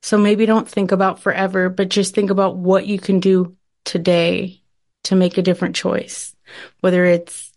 So 0.04 0.18
maybe 0.18 0.46
don't 0.46 0.68
think 0.68 0.92
about 0.92 1.22
forever, 1.22 1.70
but 1.70 1.90
just 1.90 2.14
think 2.14 2.30
about 2.30 2.58
what 2.58 2.86
you 2.86 3.00
can 3.00 3.20
do 3.20 3.56
today 3.86 4.62
to 5.04 5.16
make 5.16 5.38
a 5.38 5.44
different 5.44 5.76
choice. 5.76 6.36
Whether 6.82 7.06
it's, 7.06 7.54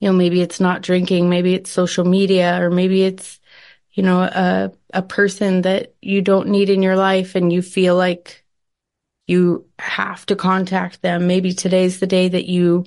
you 0.00 0.08
know, 0.08 0.12
maybe 0.12 0.42
it's 0.42 0.60
not 0.60 0.82
drinking, 0.82 1.30
maybe 1.30 1.54
it's 1.54 1.70
social 1.70 2.04
media, 2.04 2.62
or 2.62 2.70
maybe 2.70 3.04
it's, 3.04 3.40
you 3.92 4.02
know, 4.02 4.20
a, 4.20 4.72
a 4.92 5.02
person 5.02 5.62
that 5.62 5.94
you 6.02 6.20
don't 6.20 6.48
need 6.48 6.68
in 6.68 6.82
your 6.82 6.96
life 6.96 7.36
and 7.36 7.52
you 7.52 7.62
feel 7.62 7.96
like 7.96 8.41
you 9.26 9.66
have 9.78 10.26
to 10.26 10.36
contact 10.36 11.02
them. 11.02 11.26
Maybe 11.26 11.52
today's 11.52 12.00
the 12.00 12.06
day 12.06 12.28
that 12.28 12.46
you, 12.46 12.84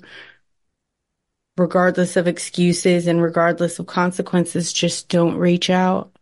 regardless 1.57 2.17
of 2.17 2.27
excuses 2.27 3.07
and 3.07 3.21
regardless 3.21 3.79
of 3.79 3.87
consequences, 3.87 4.73
just 4.73 5.09
don't 5.09 5.37
reach 5.37 5.69
out 5.69 6.15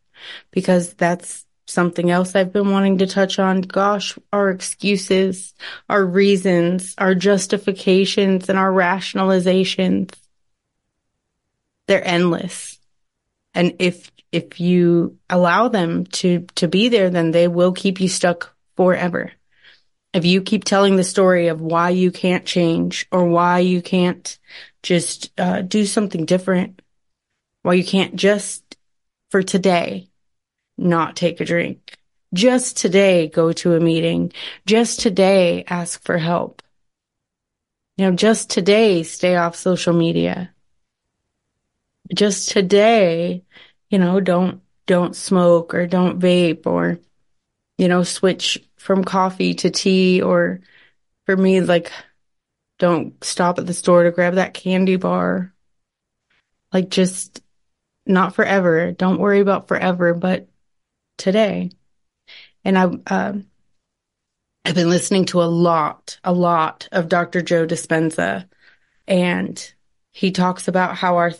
because 0.51 0.93
that's 0.93 1.45
something 1.65 2.11
else 2.11 2.35
I've 2.35 2.53
been 2.53 2.69
wanting 2.69 2.99
to 2.99 3.07
touch 3.07 3.39
on. 3.39 3.61
Gosh, 3.61 4.17
our 4.31 4.49
excuses, 4.49 5.53
our 5.89 6.05
reasons, 6.05 6.93
our 6.97 7.15
justifications 7.15 8.49
and 8.49 8.59
our 8.59 8.71
rationalizations, 8.71 10.13
they're 11.87 12.05
endless. 12.05 12.79
And 13.55 13.75
if, 13.79 14.11
if 14.31 14.59
you 14.59 15.17
allow 15.29 15.69
them 15.69 16.05
to, 16.05 16.45
to 16.55 16.67
be 16.67 16.89
there, 16.89 17.09
then 17.09 17.31
they 17.31 17.47
will 17.47 17.71
keep 17.71 17.99
you 17.99 18.07
stuck 18.07 18.53
forever 18.75 19.31
if 20.13 20.25
you 20.25 20.41
keep 20.41 20.63
telling 20.63 20.95
the 20.95 21.03
story 21.03 21.47
of 21.47 21.59
why 21.59 21.89
you 21.89 22.11
can't 22.11 22.45
change 22.45 23.07
or 23.11 23.25
why 23.25 23.59
you 23.59 23.81
can't 23.81 24.37
just 24.83 25.31
uh, 25.39 25.61
do 25.61 25.85
something 25.85 26.25
different, 26.25 26.81
why 27.63 27.73
you 27.73 27.83
can't 27.83 28.15
just 28.15 28.77
for 29.31 29.41
today 29.41 30.07
not 30.77 31.15
take 31.15 31.41
a 31.41 31.45
drink, 31.45 31.97
just 32.33 32.77
today 32.77 33.27
go 33.27 33.51
to 33.53 33.75
a 33.75 33.79
meeting, 33.79 34.31
just 34.65 34.99
today 34.99 35.63
ask 35.67 36.03
for 36.03 36.17
help, 36.17 36.61
you 37.97 38.05
know, 38.05 38.15
just 38.15 38.49
today 38.49 39.03
stay 39.03 39.35
off 39.35 39.55
social 39.55 39.93
media, 39.93 40.51
just 42.13 42.51
today, 42.51 43.43
you 43.89 43.97
know, 43.97 44.19
don't 44.19 44.61
don't 44.85 45.15
smoke 45.15 45.73
or 45.73 45.87
don't 45.87 46.19
vape 46.19 46.67
or 46.67 46.99
you 47.77 47.87
know 47.87 48.03
switch 48.03 48.63
from 48.77 49.03
coffee 49.03 49.53
to 49.55 49.69
tea 49.69 50.21
or 50.21 50.61
for 51.25 51.37
me, 51.37 51.61
like, 51.61 51.91
don't 52.79 53.21
stop 53.23 53.59
at 53.59 53.65
the 53.65 53.73
store 53.73 54.03
to 54.03 54.11
grab 54.11 54.35
that 54.35 54.53
candy 54.53 54.97
bar. 54.97 55.53
Like, 56.71 56.89
just 56.89 57.41
not 58.05 58.35
forever. 58.35 58.91
Don't 58.91 59.19
worry 59.19 59.39
about 59.39 59.67
forever, 59.67 60.13
but 60.13 60.49
today. 61.17 61.71
And 62.65 62.77
I, 62.77 62.85
uh, 63.07 63.33
I've 64.65 64.75
been 64.75 64.89
listening 64.89 65.25
to 65.25 65.41
a 65.41 65.45
lot, 65.45 66.19
a 66.23 66.33
lot 66.33 66.87
of 66.91 67.09
Dr. 67.09 67.41
Joe 67.41 67.67
Dispenza, 67.67 68.47
and 69.07 69.73
he 70.11 70.31
talks 70.31 70.67
about 70.67 70.95
how 70.95 71.17
our 71.17 71.33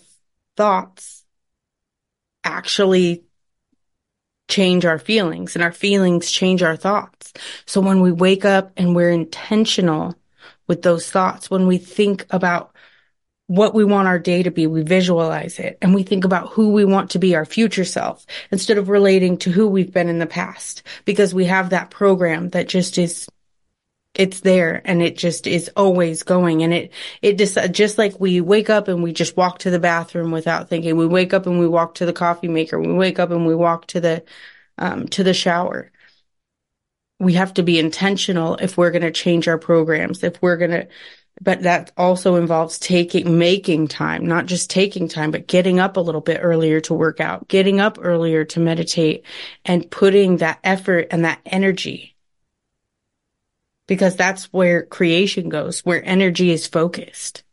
thoughts 0.58 1.24
actually 2.44 3.24
change 4.54 4.86
our 4.86 5.00
feelings 5.00 5.56
and 5.56 5.64
our 5.64 5.72
feelings 5.72 6.32
change 6.32 6.62
our 6.62 6.76
thoughts. 6.76 7.34
So 7.66 7.82
when 7.82 8.02
we 8.02 8.12
wake 8.12 8.46
up 8.46 8.72
and 8.78 8.96
we're 8.96 9.10
intentional 9.10 10.16
with 10.68 10.84
those 10.84 11.10
thoughts, 11.10 11.50
when 11.50 11.66
we 11.66 11.80
think 11.80 12.28
about 12.30 12.72
what 13.48 13.74
we 13.74 13.84
want 13.84 14.08
our 14.08 14.20
day 14.20 14.44
to 14.44 14.52
be, 14.52 14.68
we 14.68 14.84
visualize 14.84 15.58
it 15.58 15.78
and 15.82 15.96
we 15.96 16.04
think 16.04 16.24
about 16.24 16.50
who 16.50 16.70
we 16.72 16.86
want 16.86 17.10
to 17.12 17.20
be 17.20 17.36
our 17.36 17.46
future 17.46 17.84
self 17.84 18.26
instead 18.52 18.78
of 18.78 18.90
relating 18.90 19.38
to 19.38 19.52
who 19.52 19.68
we've 19.68 19.92
been 19.92 20.08
in 20.08 20.20
the 20.20 20.28
past 20.28 20.84
because 21.04 21.34
we 21.34 21.46
have 21.46 21.72
that 21.72 21.90
program 21.90 22.50
that 22.52 22.68
just 22.68 22.98
is 22.98 23.28
it's 24.16 24.42
there 24.42 24.82
and 24.86 25.02
it 25.02 25.18
just 25.18 25.48
is 25.48 25.70
always 25.76 26.24
going. 26.24 26.64
And 26.64 26.74
it 26.74 26.94
it 27.22 27.38
just 27.38 27.58
just 27.72 27.98
like 27.98 28.20
we 28.20 28.42
wake 28.42 28.70
up 28.70 28.88
and 28.88 29.02
we 29.02 29.14
just 29.14 29.36
walk 29.38 29.60
to 29.60 29.72
the 29.72 29.80
bathroom 29.80 30.32
without 30.32 30.70
thinking. 30.70 30.98
We 30.98 31.08
wake 31.08 31.34
up 31.34 31.48
and 31.48 31.60
we 31.60 31.68
walk 31.68 31.96
to 31.96 32.06
the 32.06 32.14
coffee 32.14 32.48
maker. 32.48 32.80
We 32.80 32.94
wake 32.94 33.20
up 33.20 33.32
and 33.32 33.46
we 33.46 33.56
walk 33.56 33.88
to 33.88 34.00
the 34.00 34.24
um, 34.78 35.08
to 35.10 35.24
the 35.24 35.34
shower. 35.34 35.92
We 37.20 37.34
have 37.34 37.54
to 37.56 37.64
be 37.64 37.80
intentional 37.80 38.56
if 38.58 38.78
we're 38.78 38.92
going 38.92 39.04
to 39.04 39.12
change 39.12 39.48
our 39.48 39.58
programs 39.58 40.24
if 40.24 40.42
we're 40.42 40.58
going 40.58 40.72
to 40.72 40.88
but 41.42 41.64
that 41.64 41.92
also 41.98 42.36
involves 42.36 42.78
taking 42.80 43.38
making 43.38 43.88
time 43.88 44.26
not 44.26 44.46
just 44.46 44.70
taking 44.70 45.08
time 45.08 45.32
but 45.32 45.48
getting 45.48 45.80
up 45.80 45.98
a 45.98 46.02
little 46.02 46.22
bit 46.22 46.40
earlier 46.42 46.80
to 46.82 46.94
work 46.94 47.20
out 47.20 47.48
getting 47.48 47.80
up 47.80 47.98
earlier 48.02 48.44
to 48.44 48.60
meditate 48.60 49.26
and 49.66 49.90
putting 49.90 50.38
that 50.38 50.60
effort 50.64 51.08
and 51.12 51.24
that 51.26 51.40
energy 51.46 52.13
because 53.88 54.16
that's 54.16 54.46
where 54.54 54.84
creation 54.86 55.50
goes, 55.50 55.82
where 55.82 56.04
energy 56.06 56.52
is 56.52 56.68
focused. 56.68 57.44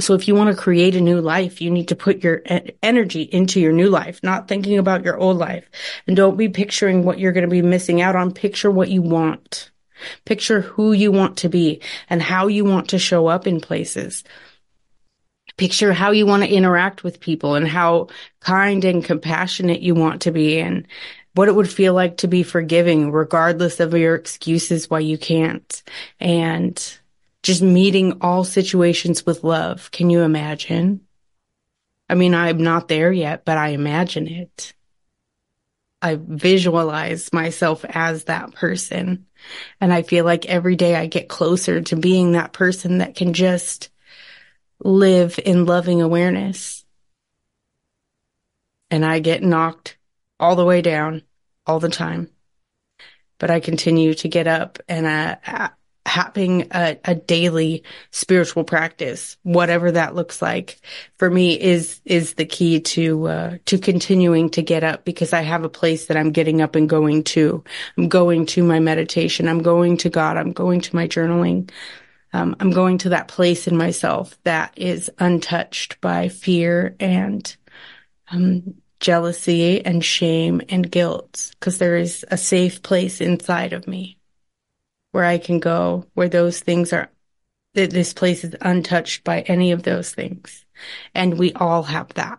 So 0.00 0.14
if 0.14 0.26
you 0.26 0.34
want 0.34 0.54
to 0.54 0.60
create 0.60 0.96
a 0.96 1.00
new 1.00 1.20
life, 1.20 1.60
you 1.60 1.70
need 1.70 1.88
to 1.88 1.96
put 1.96 2.24
your 2.24 2.42
energy 2.82 3.22
into 3.22 3.60
your 3.60 3.72
new 3.72 3.88
life, 3.88 4.20
not 4.22 4.48
thinking 4.48 4.78
about 4.78 5.04
your 5.04 5.16
old 5.16 5.36
life. 5.36 5.70
And 6.06 6.16
don't 6.16 6.36
be 6.36 6.48
picturing 6.48 7.04
what 7.04 7.18
you're 7.18 7.32
going 7.32 7.44
to 7.44 7.50
be 7.50 7.62
missing 7.62 8.02
out 8.02 8.16
on. 8.16 8.32
Picture 8.32 8.70
what 8.70 8.90
you 8.90 9.02
want. 9.02 9.70
Picture 10.24 10.60
who 10.60 10.92
you 10.92 11.12
want 11.12 11.38
to 11.38 11.48
be 11.48 11.80
and 12.10 12.20
how 12.20 12.48
you 12.48 12.64
want 12.64 12.88
to 12.88 12.98
show 12.98 13.28
up 13.28 13.46
in 13.46 13.60
places. 13.60 14.24
Picture 15.56 15.92
how 15.92 16.10
you 16.10 16.26
want 16.26 16.42
to 16.42 16.52
interact 16.52 17.04
with 17.04 17.20
people 17.20 17.54
and 17.54 17.68
how 17.68 18.08
kind 18.40 18.84
and 18.84 19.04
compassionate 19.04 19.80
you 19.80 19.94
want 19.94 20.22
to 20.22 20.32
be 20.32 20.58
and 20.58 20.88
what 21.34 21.48
it 21.48 21.54
would 21.54 21.70
feel 21.70 21.92
like 21.94 22.18
to 22.18 22.28
be 22.28 22.42
forgiving 22.42 23.10
regardless 23.10 23.80
of 23.80 23.92
your 23.92 24.14
excuses 24.14 24.88
why 24.88 25.00
you 25.00 25.18
can't 25.18 25.82
and 26.20 26.98
just 27.42 27.60
meeting 27.60 28.18
all 28.20 28.44
situations 28.44 29.26
with 29.26 29.44
love. 29.44 29.90
Can 29.90 30.10
you 30.10 30.22
imagine? 30.22 31.00
I 32.08 32.14
mean, 32.14 32.34
I'm 32.34 32.58
not 32.58 32.88
there 32.88 33.12
yet, 33.12 33.44
but 33.44 33.58
I 33.58 33.68
imagine 33.68 34.28
it. 34.28 34.74
I 36.00 36.18
visualize 36.20 37.32
myself 37.32 37.84
as 37.84 38.24
that 38.24 38.54
person. 38.54 39.26
And 39.80 39.92
I 39.92 40.02
feel 40.02 40.24
like 40.24 40.46
every 40.46 40.76
day 40.76 40.94
I 40.94 41.06
get 41.06 41.28
closer 41.28 41.80
to 41.82 41.96
being 41.96 42.32
that 42.32 42.52
person 42.52 42.98
that 42.98 43.14
can 43.14 43.32
just 43.32 43.90
live 44.80 45.40
in 45.44 45.66
loving 45.66 46.02
awareness. 46.02 46.84
And 48.90 49.04
I 49.04 49.18
get 49.18 49.42
knocked 49.42 49.96
all 50.44 50.56
the 50.56 50.64
way 50.64 50.82
down 50.82 51.22
all 51.66 51.80
the 51.80 51.88
time. 51.88 52.28
But 53.38 53.50
I 53.50 53.60
continue 53.60 54.12
to 54.14 54.28
get 54.28 54.46
up 54.46 54.78
and 54.88 55.06
uh, 55.06 55.70
having 56.06 56.68
a, 56.70 56.98
a, 57.04 57.14
daily 57.14 57.82
spiritual 58.10 58.62
practice, 58.62 59.38
whatever 59.42 59.90
that 59.90 60.14
looks 60.14 60.42
like, 60.42 60.80
for 61.18 61.30
me 61.30 61.58
is 61.58 62.00
is 62.04 62.34
the 62.34 62.44
key 62.44 62.80
to 62.80 63.26
uh, 63.26 63.56
to 63.64 63.78
continuing 63.78 64.50
to 64.50 64.62
get 64.62 64.84
up 64.84 65.04
because 65.04 65.32
I 65.32 65.40
have 65.40 65.64
a 65.64 65.68
place 65.68 66.06
that 66.06 66.16
I'm 66.16 66.30
getting 66.30 66.60
up 66.60 66.76
and 66.76 66.88
going 66.88 67.24
to. 67.24 67.64
I'm 67.96 68.08
going 68.08 68.44
to 68.46 68.62
my 68.62 68.80
meditation. 68.80 69.48
I'm 69.48 69.62
going 69.62 69.96
to 69.98 70.10
God. 70.10 70.36
I'm 70.36 70.52
going 70.52 70.82
to 70.82 70.94
my 70.94 71.08
journaling. 71.08 71.70
Um, 72.34 72.54
I'm 72.60 72.70
going 72.70 72.98
to 72.98 73.10
that 73.10 73.28
place 73.28 73.66
in 73.66 73.76
myself 73.76 74.38
that 74.44 74.74
is 74.76 75.10
untouched 75.18 76.00
by 76.00 76.28
fear 76.28 76.96
and 77.00 77.56
um, 78.30 78.74
jealousy 79.04 79.84
and 79.84 80.02
shame 80.02 80.62
and 80.70 80.90
guilt 80.90 81.50
because 81.60 81.76
there 81.76 81.94
is 81.94 82.24
a 82.30 82.38
safe 82.38 82.82
place 82.82 83.20
inside 83.20 83.74
of 83.74 83.86
me 83.86 84.16
where 85.12 85.24
I 85.24 85.36
can 85.36 85.60
go 85.60 86.06
where 86.14 86.30
those 86.30 86.60
things 86.60 86.90
are 86.90 87.10
that 87.74 87.90
this 87.90 88.14
place 88.14 88.44
is 88.44 88.56
untouched 88.62 89.22
by 89.22 89.42
any 89.42 89.72
of 89.72 89.82
those 89.82 90.14
things. 90.14 90.64
And 91.14 91.38
we 91.38 91.52
all 91.52 91.82
have 91.82 92.14
that. 92.14 92.38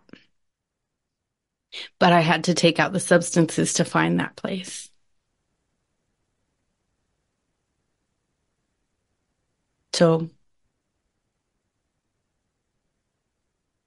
But 2.00 2.14
I 2.14 2.22
had 2.22 2.46
to 2.46 2.56
take 2.56 2.80
out 2.80 2.94
the 2.94 3.00
substances 3.00 3.74
to 3.74 3.86
find 3.86 4.20
that 4.20 4.36
place. 4.36 4.90
So 9.94 10.32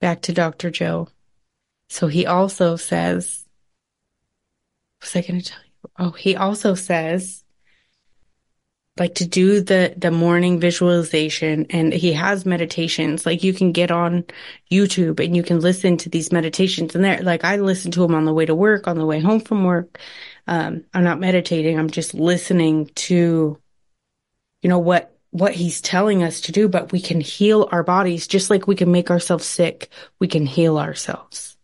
back 0.01 0.23
to 0.23 0.33
Dr. 0.33 0.71
Joe. 0.71 1.09
So 1.89 2.07
he 2.07 2.27
also 2.27 2.77
says, 2.77 3.47
was 5.01 5.17
I 5.17 5.23
going 5.23 5.41
to 5.41 5.51
tell 5.51 5.61
you? 5.65 5.91
Oh, 5.99 6.11
he 6.11 6.37
also 6.37 6.75
says 6.75 7.45
like 8.99 9.15
to 9.17 9.27
do 9.27 9.61
the 9.61 9.95
the 9.97 10.11
morning 10.11 10.61
visualization 10.61 11.67
and 11.71 11.93
he 11.93 12.13
has 12.13 12.45
meditations. 12.45 13.25
Like 13.25 13.43
you 13.43 13.53
can 13.53 13.73
get 13.73 13.91
on 13.91 14.25
YouTube 14.71 15.25
and 15.25 15.37
you 15.37 15.43
can 15.43 15.61
listen 15.61 15.97
to 15.99 16.09
these 16.09 16.33
meditations 16.33 16.95
and 16.95 17.05
there 17.05 17.23
like 17.23 17.45
I 17.45 17.57
listen 17.57 17.91
to 17.93 18.01
them 18.01 18.15
on 18.15 18.25
the 18.25 18.35
way 18.35 18.47
to 18.47 18.55
work 18.55 18.89
on 18.89 18.99
the 18.99 19.07
way 19.07 19.21
home 19.21 19.41
from 19.41 19.65
work. 19.65 19.99
Um, 20.47 20.85
I'm 20.95 21.05
not 21.05 21.21
meditating 21.21 21.79
I'm 21.79 21.91
just 21.91 22.15
listening 22.15 22.87
to 22.97 23.59
you 24.63 24.69
know 24.69 24.79
what 24.79 25.17
what 25.31 25.55
he's 25.55 25.81
telling 25.81 26.23
us 26.23 26.41
to 26.43 26.53
do 26.53 26.69
but 26.69 26.91
we 26.91 27.01
can 27.01 27.21
heal 27.21 27.69
our 27.71 27.83
bodies 27.85 28.27
just 28.27 28.51
like 28.51 28.67
we 28.67 28.75
can 28.75 28.91
make 28.91 29.11
ourselves 29.11 29.47
sick. 29.47 29.91
We 30.19 30.29
can 30.29 30.47
heal 30.47 30.79
ourselves 30.79 31.58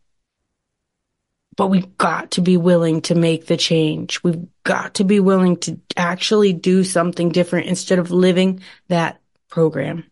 but 1.57 1.69
we've 1.69 1.97
got 1.99 2.33
to 2.33 2.40
be 2.40 2.57
willing 2.57 3.03
to 3.03 3.14
make 3.14 3.47
the 3.47 3.57
change. 3.57 4.23
We've 4.23 4.47
got 4.64 4.95
to 4.95 5.05
be 5.05 5.21
willing 5.21 5.57
to 5.59 5.79
actually 5.97 6.53
do 6.53 6.85
something 6.85 7.31
different 7.31 7.67
instead 7.67 7.99
of 7.99 8.11
living 8.11 8.61
that 8.88 9.21
program. 9.49 10.05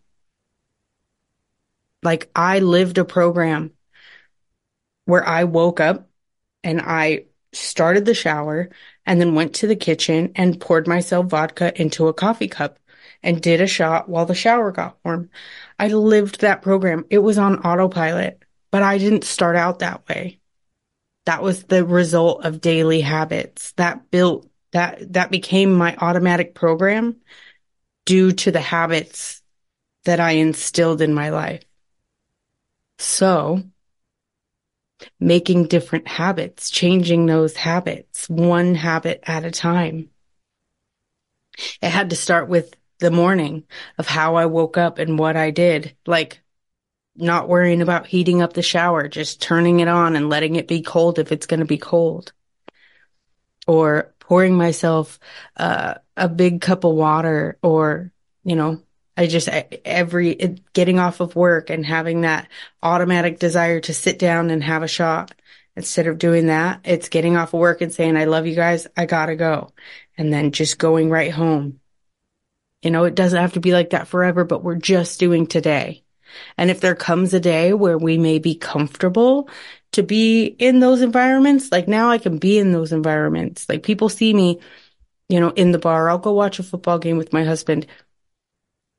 Like 2.02 2.30
I 2.34 2.60
lived 2.60 2.98
a 2.98 3.04
program 3.04 3.72
where 5.04 5.26
I 5.26 5.44
woke 5.44 5.80
up 5.80 6.08
and 6.62 6.80
I 6.80 7.24
started 7.52 8.04
the 8.04 8.14
shower 8.14 8.70
and 9.04 9.20
then 9.20 9.34
went 9.34 9.54
to 9.56 9.66
the 9.66 9.76
kitchen 9.76 10.32
and 10.36 10.60
poured 10.60 10.86
myself 10.86 11.26
vodka 11.26 11.78
into 11.80 12.08
a 12.08 12.14
coffee 12.14 12.48
cup 12.48 12.78
and 13.22 13.42
did 13.42 13.60
a 13.60 13.66
shot 13.66 14.08
while 14.08 14.26
the 14.26 14.34
shower 14.34 14.72
got 14.72 14.96
warm. 15.04 15.28
I 15.78 15.88
lived 15.88 16.40
that 16.40 16.62
program. 16.62 17.04
It 17.10 17.18
was 17.18 17.38
on 17.38 17.60
autopilot, 17.60 18.42
but 18.70 18.82
I 18.82 18.98
didn't 18.98 19.24
start 19.24 19.56
out 19.56 19.80
that 19.80 20.08
way 20.08 20.40
that 21.26 21.42
was 21.42 21.64
the 21.64 21.84
result 21.84 22.44
of 22.44 22.60
daily 22.60 23.00
habits 23.00 23.72
that 23.72 24.10
built 24.10 24.48
that 24.72 25.12
that 25.12 25.30
became 25.30 25.72
my 25.72 25.94
automatic 25.96 26.54
program 26.54 27.16
due 28.04 28.32
to 28.32 28.50
the 28.50 28.60
habits 28.60 29.42
that 30.04 30.18
I 30.18 30.32
instilled 30.32 31.00
in 31.00 31.14
my 31.14 31.30
life. 31.30 31.62
So 32.98 33.62
making 35.18 35.66
different 35.66 36.08
habits, 36.08 36.70
changing 36.70 37.26
those 37.26 37.56
habits 37.56 38.28
one 38.28 38.74
habit 38.74 39.22
at 39.26 39.44
a 39.44 39.50
time. 39.50 40.10
It 41.80 41.90
had 41.90 42.10
to 42.10 42.16
start 42.16 42.48
with 42.48 42.74
the 42.98 43.10
morning 43.10 43.64
of 43.98 44.06
how 44.06 44.36
I 44.36 44.46
woke 44.46 44.78
up 44.78 44.98
and 44.98 45.18
what 45.18 45.36
I 45.36 45.50
did. 45.50 45.96
Like 46.06 46.40
not 47.16 47.48
worrying 47.48 47.82
about 47.82 48.06
heating 48.06 48.42
up 48.42 48.52
the 48.52 48.62
shower, 48.62 49.08
just 49.08 49.42
turning 49.42 49.80
it 49.80 49.88
on 49.88 50.16
and 50.16 50.30
letting 50.30 50.56
it 50.56 50.68
be 50.68 50.82
cold 50.82 51.18
if 51.18 51.32
it's 51.32 51.46
going 51.46 51.60
to 51.60 51.66
be 51.66 51.78
cold. 51.78 52.32
Or 53.66 54.14
pouring 54.18 54.56
myself 54.56 55.18
uh, 55.56 55.94
a 56.16 56.28
big 56.28 56.60
cup 56.60 56.84
of 56.84 56.94
water 56.94 57.58
or, 57.62 58.12
you 58.44 58.56
know, 58.56 58.82
I 59.16 59.26
just 59.26 59.48
every 59.84 60.56
getting 60.72 60.98
off 60.98 61.20
of 61.20 61.36
work 61.36 61.70
and 61.70 61.84
having 61.84 62.22
that 62.22 62.48
automatic 62.82 63.38
desire 63.38 63.80
to 63.80 63.94
sit 63.94 64.18
down 64.18 64.50
and 64.50 64.64
have 64.64 64.82
a 64.82 64.88
shot. 64.88 65.34
Instead 65.76 66.06
of 66.06 66.18
doing 66.18 66.46
that, 66.46 66.80
it's 66.84 67.08
getting 67.08 67.36
off 67.36 67.54
of 67.54 67.60
work 67.60 67.80
and 67.80 67.92
saying, 67.92 68.16
I 68.16 68.24
love 68.24 68.46
you 68.46 68.54
guys. 68.54 68.86
I 68.96 69.06
gotta 69.06 69.36
go. 69.36 69.72
And 70.18 70.32
then 70.32 70.52
just 70.52 70.78
going 70.78 71.08
right 71.08 71.30
home. 71.30 71.80
You 72.82 72.90
know, 72.90 73.04
it 73.04 73.14
doesn't 73.14 73.40
have 73.40 73.52
to 73.54 73.60
be 73.60 73.72
like 73.72 73.90
that 73.90 74.08
forever, 74.08 74.44
but 74.44 74.64
we're 74.64 74.74
just 74.76 75.20
doing 75.20 75.46
today. 75.46 76.01
And 76.56 76.70
if 76.70 76.80
there 76.80 76.94
comes 76.94 77.34
a 77.34 77.40
day 77.40 77.72
where 77.72 77.98
we 77.98 78.18
may 78.18 78.38
be 78.38 78.54
comfortable 78.54 79.48
to 79.92 80.02
be 80.02 80.44
in 80.44 80.80
those 80.80 81.02
environments, 81.02 81.70
like 81.70 81.88
now 81.88 82.10
I 82.10 82.18
can 82.18 82.38
be 82.38 82.58
in 82.58 82.72
those 82.72 82.92
environments. 82.92 83.68
Like 83.68 83.82
people 83.82 84.08
see 84.08 84.32
me, 84.32 84.60
you 85.28 85.40
know, 85.40 85.50
in 85.50 85.72
the 85.72 85.78
bar. 85.78 86.08
I'll 86.10 86.18
go 86.18 86.32
watch 86.32 86.58
a 86.58 86.62
football 86.62 86.98
game 86.98 87.18
with 87.18 87.32
my 87.32 87.44
husband. 87.44 87.86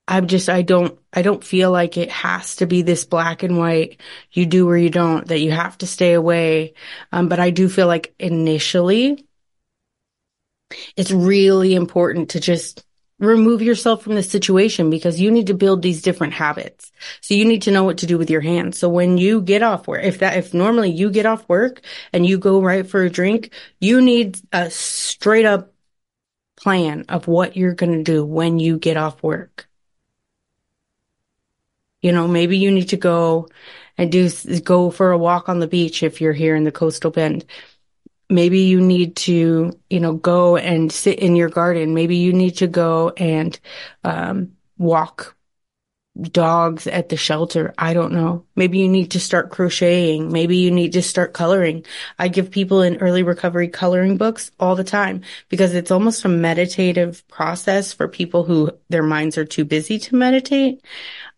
I'm 0.08 0.28
just, 0.28 0.50
I 0.50 0.64
don't, 0.64 1.00
I 1.14 1.22
don't 1.22 1.44
feel 1.44 1.72
like 1.72 1.98
it 1.98 2.12
has 2.12 2.58
to 2.58 2.66
be 2.66 2.82
this 2.82 3.06
black 3.06 3.42
and 3.42 3.58
white, 3.58 4.02
you 4.34 4.46
do 4.46 4.68
or 4.68 4.78
you 4.78 4.90
don't, 4.90 5.26
that 5.28 5.40
you 5.40 5.52
have 5.52 5.78
to 5.78 5.88
stay 5.88 6.14
away. 6.14 6.74
Um, 7.12 7.30
but 7.30 7.40
I 7.40 7.52
do 7.52 7.70
feel 7.70 7.88
like 7.88 8.14
initially 8.20 9.26
it's 10.98 11.12
really 11.12 11.76
important 11.76 12.32
to 12.32 12.40
just 12.40 12.86
remove 13.26 13.62
yourself 13.62 14.04
from 14.04 14.16
the 14.16 14.24
situation 14.24 14.90
because 14.90 15.20
you 15.20 15.32
need 15.32 15.48
to 15.48 15.54
build 15.54 15.82
these 15.82 16.02
different 16.02 16.34
habits. 16.34 16.92
So 17.22 17.34
you 17.34 17.46
need 17.46 17.64
to 17.64 17.72
know 17.72 17.84
what 17.84 18.00
to 18.00 18.06
do 18.06 18.18
with 18.18 18.30
your 18.30 18.42
hands. 18.42 18.78
So 18.78 18.90
when 18.90 19.18
you 19.18 19.42
get 19.42 19.64
off 19.64 19.88
work, 19.88 20.04
if 20.04 20.20
that, 20.20 20.38
if 20.38 20.54
normally 20.54 20.92
you 20.92 21.10
get 21.10 21.26
off 21.26 21.48
work 21.48 21.82
and 22.12 22.26
you 22.26 22.38
go 22.38 22.62
right 22.62 22.86
for 22.86 23.04
a 23.04 23.10
drink, 23.10 23.52
you 23.80 24.02
need 24.02 24.40
a 24.52 24.70
straight 24.70 25.46
up 25.46 25.74
plan 26.56 27.06
of 27.10 27.28
what 27.28 27.58
you're 27.58 27.74
going 27.74 27.98
to 27.98 28.04
do 28.04 28.26
when 28.26 28.60
you 28.60 28.78
get 28.78 28.98
off 28.98 29.22
work. 29.24 29.68
You 32.02 32.12
know, 32.12 32.28
maybe 32.28 32.58
you 32.58 32.72
need 32.72 32.90
to 32.90 32.98
go 32.98 33.48
and 33.98 34.12
do, 34.12 34.30
go 34.64 34.92
for 34.92 35.12
a 35.12 35.18
walk 35.18 35.50
on 35.50 35.60
the 35.60 35.68
beach 35.68 36.04
if 36.04 36.20
you're 36.20 36.34
here 36.34 36.56
in 36.56 36.64
the 36.64 36.72
coastal 36.72 37.12
bend 37.12 37.46
maybe 38.34 38.62
you 38.62 38.82
need 38.82 39.16
to, 39.16 39.72
you 39.90 40.00
know, 40.00 40.14
go 40.14 40.58
and 40.58 40.92
sit 40.92 41.20
in 41.20 41.36
your 41.36 41.50
garden. 41.50 41.94
Maybe 41.94 42.18
you 42.18 42.34
need 42.34 42.58
to 42.58 42.68
go 42.68 43.10
and 43.12 43.58
um, 44.04 44.54
walk 44.78 45.36
dogs 46.22 46.88
at 46.88 47.10
the 47.10 47.18
shelter. 47.18 47.74
I 47.78 47.94
don't 47.94 48.12
know. 48.12 48.46
Maybe 48.56 48.80
you 48.80 48.90
need 48.90 49.12
to 49.12 49.20
start 49.20 49.52
crocheting. 49.52 50.32
Maybe 50.32 50.58
you 50.58 50.72
need 50.72 50.94
to 50.94 51.02
start 51.02 51.34
coloring. 51.34 51.86
I 52.18 52.28
give 52.28 52.52
people 52.52 52.82
in 52.82 52.98
early 52.98 53.24
recovery 53.24 53.68
coloring 53.68 54.18
books 54.18 54.52
all 54.60 54.76
the 54.76 54.84
time 54.84 55.22
because 55.50 55.76
it's 55.76 55.92
almost 55.92 56.26
a 56.26 56.30
meditative 56.30 57.28
process 57.28 57.94
for 57.94 58.08
people 58.08 58.44
who 58.44 58.72
their 58.90 59.04
minds 59.04 59.38
are 59.38 59.46
too 59.46 59.66
busy 59.66 60.00
to 60.00 60.16
meditate. 60.16 60.84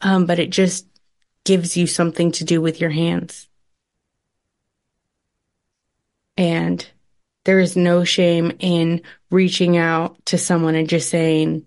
Um, 0.02 0.26
but 0.26 0.40
it 0.40 0.50
just 0.50 0.88
gives 1.44 1.78
you 1.78 1.88
something 1.88 2.32
to 2.34 2.46
do 2.46 2.62
with 2.62 2.82
your 2.82 2.90
hands. 2.90 3.45
And 6.38 6.86
there 7.46 7.60
is 7.60 7.76
no 7.76 8.04
shame 8.04 8.54
in 8.60 9.02
reaching 9.30 9.78
out 9.78 10.24
to 10.26 10.38
someone 10.38 10.76
and 10.76 10.90
just 10.90 11.10
saying, 11.10 11.66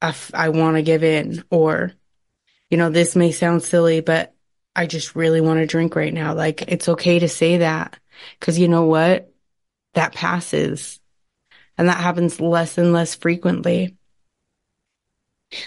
I, 0.00 0.08
f- 0.08 0.32
I 0.34 0.48
want 0.48 0.76
to 0.76 0.82
give 0.82 1.04
in, 1.04 1.44
or, 1.50 1.92
you 2.70 2.78
know, 2.78 2.90
this 2.90 3.14
may 3.14 3.32
sound 3.32 3.62
silly, 3.62 4.00
but 4.00 4.34
I 4.74 4.86
just 4.86 5.14
really 5.14 5.40
want 5.40 5.60
to 5.60 5.66
drink 5.66 5.94
right 5.94 6.14
now. 6.14 6.34
Like, 6.34 6.62
it's 6.62 6.88
okay 6.88 7.18
to 7.18 7.28
say 7.28 7.58
that. 7.58 7.98
Cause 8.40 8.58
you 8.58 8.68
know 8.68 8.84
what? 8.84 9.32
That 9.94 10.14
passes. 10.14 11.00
And 11.76 11.88
that 11.88 11.98
happens 11.98 12.40
less 12.40 12.78
and 12.78 12.92
less 12.92 13.14
frequently. 13.14 13.96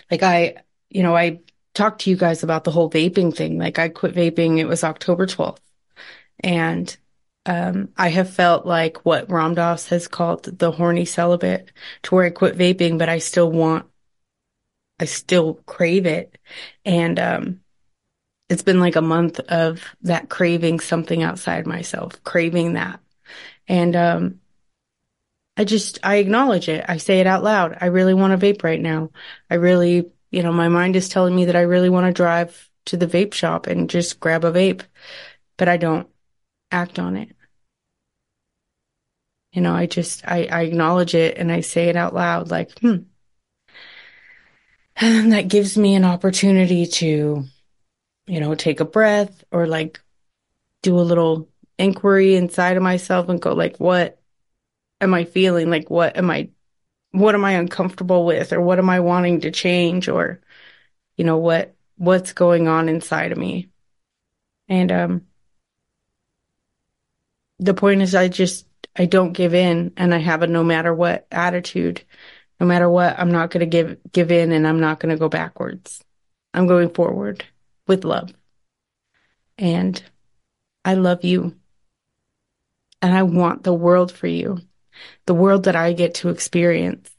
Like, 0.09 0.23
I, 0.23 0.55
you 0.89 1.03
know, 1.03 1.15
I 1.15 1.41
talked 1.73 2.01
to 2.01 2.09
you 2.09 2.15
guys 2.15 2.43
about 2.43 2.63
the 2.63 2.71
whole 2.71 2.89
vaping 2.89 3.35
thing. 3.35 3.57
Like, 3.57 3.79
I 3.79 3.89
quit 3.89 4.15
vaping, 4.15 4.57
it 4.57 4.65
was 4.65 4.83
October 4.83 5.27
12th. 5.27 5.59
And 6.39 6.95
um, 7.45 7.89
I 7.97 8.09
have 8.09 8.29
felt 8.29 8.65
like 8.65 9.05
what 9.05 9.29
Ram 9.29 9.55
Dass 9.55 9.87
has 9.89 10.07
called 10.07 10.43
the 10.43 10.71
horny 10.71 11.05
celibate 11.05 11.71
to 12.03 12.15
where 12.15 12.25
I 12.25 12.29
quit 12.31 12.57
vaping, 12.57 12.97
but 12.97 13.09
I 13.09 13.19
still 13.19 13.51
want, 13.51 13.85
I 14.99 15.05
still 15.05 15.55
crave 15.65 16.05
it. 16.05 16.37
And, 16.83 17.19
um, 17.19 17.61
it's 18.49 18.63
been 18.63 18.79
like 18.79 18.95
a 18.95 19.01
month 19.01 19.39
of 19.39 19.83
that 20.03 20.29
craving 20.29 20.79
something 20.79 21.23
outside 21.23 21.65
myself, 21.65 22.23
craving 22.23 22.73
that. 22.73 22.99
And, 23.67 23.95
um, 23.95 24.39
I 25.57 25.63
just, 25.63 25.99
I 26.03 26.17
acknowledge 26.17 26.67
it. 26.67 26.83
I 26.87 26.97
say 26.97 27.21
it 27.21 27.27
out 27.27 27.43
loud. 27.43 27.77
I 27.79 27.85
really 27.87 28.13
want 28.13 28.39
to 28.39 28.45
vape 28.45 28.63
right 28.63 28.81
now. 28.81 29.11
I 29.49 29.55
really, 29.55 30.11
you 30.29 30.43
know, 30.43 30.51
my 30.51 30.67
mind 30.67 30.95
is 30.95 31.09
telling 31.09 31.35
me 31.35 31.45
that 31.45 31.55
I 31.55 31.61
really 31.61 31.89
want 31.89 32.07
to 32.07 32.11
drive 32.13 32.69
to 32.85 32.97
the 32.97 33.07
vape 33.07 33.33
shop 33.33 33.67
and 33.67 33.89
just 33.89 34.19
grab 34.19 34.43
a 34.43 34.51
vape, 34.51 34.81
but 35.57 35.69
I 35.69 35.77
don't 35.77 36.07
act 36.75 36.99
on 36.99 37.15
it. 37.15 37.29
You 39.53 39.61
know, 39.61 39.73
I 39.73 39.85
just, 39.85 40.27
I, 40.27 40.47
I 40.51 40.61
acknowledge 40.63 41.15
it 41.15 41.37
and 41.37 41.49
I 41.51 41.61
say 41.61 41.87
it 41.87 41.95
out 41.95 42.13
loud 42.13 42.51
like, 42.51 42.77
hmm. 42.79 42.97
And 44.97 45.31
that 45.31 45.47
gives 45.47 45.77
me 45.77 45.95
an 45.95 46.03
opportunity 46.03 46.85
to, 46.85 47.45
you 48.27 48.39
know, 48.39 48.55
take 48.55 48.81
a 48.81 48.85
breath 48.85 49.43
or 49.51 49.65
like 49.67 50.01
do 50.83 50.99
a 50.99 51.01
little 51.09 51.47
inquiry 51.77 52.35
inside 52.35 52.75
of 52.75 52.83
myself 52.83 53.29
and 53.29 53.41
go 53.41 53.53
like, 53.53 53.77
what 53.77 54.21
am 54.99 55.13
I 55.13 55.23
feeling? 55.23 55.69
Like, 55.69 55.89
what 55.89 56.17
am 56.17 56.29
I, 56.29 56.49
what 57.11 57.35
am 57.35 57.45
I 57.45 57.53
uncomfortable 57.53 58.25
with? 58.25 58.51
Or 58.51 58.59
what 58.59 58.79
am 58.79 58.89
I 58.89 58.99
wanting 58.99 59.41
to 59.41 59.51
change? 59.51 60.09
Or, 60.09 60.41
you 61.15 61.23
know, 61.23 61.37
what, 61.37 61.75
what's 61.95 62.33
going 62.33 62.67
on 62.67 62.89
inside 62.89 63.31
of 63.31 63.37
me? 63.37 63.69
And, 64.67 64.91
um, 64.91 65.21
the 67.59 67.73
point 67.73 68.01
is 68.01 68.15
I 68.15 68.27
just, 68.27 68.67
I 68.95 69.05
don't 69.05 69.33
give 69.33 69.53
in 69.53 69.93
and 69.97 70.13
I 70.13 70.19
have 70.19 70.41
a 70.43 70.47
no 70.47 70.63
matter 70.63 70.93
what 70.93 71.27
attitude 71.31 72.03
No 72.59 72.67
matter 72.67 72.89
what, 72.89 73.19
I'm 73.19 73.31
not 73.31 73.51
going 73.51 73.61
to 73.61 73.65
give, 73.65 73.97
give 74.11 74.31
in 74.31 74.51
and 74.51 74.67
I'm 74.67 74.79
not 74.79 74.99
going 74.99 75.13
to 75.13 75.19
go 75.19 75.29
backwards. 75.29 76.03
I'm 76.53 76.67
going 76.67 76.89
forward 76.89 77.45
with 77.87 78.05
love. 78.05 78.33
And 79.57 80.01
I 80.85 80.93
love 80.95 81.23
you. 81.25 81.55
And 83.01 83.13
I 83.13 83.23
want 83.23 83.63
the 83.63 83.73
world 83.73 84.11
for 84.11 84.27
you. 84.27 84.59
The 85.25 85.33
world 85.33 85.65
that 85.65 85.75
I 85.75 85.93
get 85.93 86.15
to 86.15 86.29
experience 86.29 87.11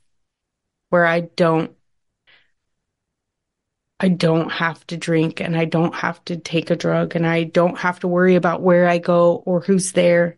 where 0.88 1.04
I 1.04 1.20
don't 1.20 1.75
I 3.98 4.08
don't 4.08 4.50
have 4.50 4.86
to 4.88 4.96
drink 4.96 5.40
and 5.40 5.56
I 5.56 5.64
don't 5.64 5.94
have 5.94 6.22
to 6.26 6.36
take 6.36 6.70
a 6.70 6.76
drug 6.76 7.16
and 7.16 7.26
I 7.26 7.44
don't 7.44 7.78
have 7.78 8.00
to 8.00 8.08
worry 8.08 8.34
about 8.34 8.62
where 8.62 8.88
I 8.88 8.98
go 8.98 9.36
or 9.46 9.60
who's 9.60 9.92
there. 9.92 10.36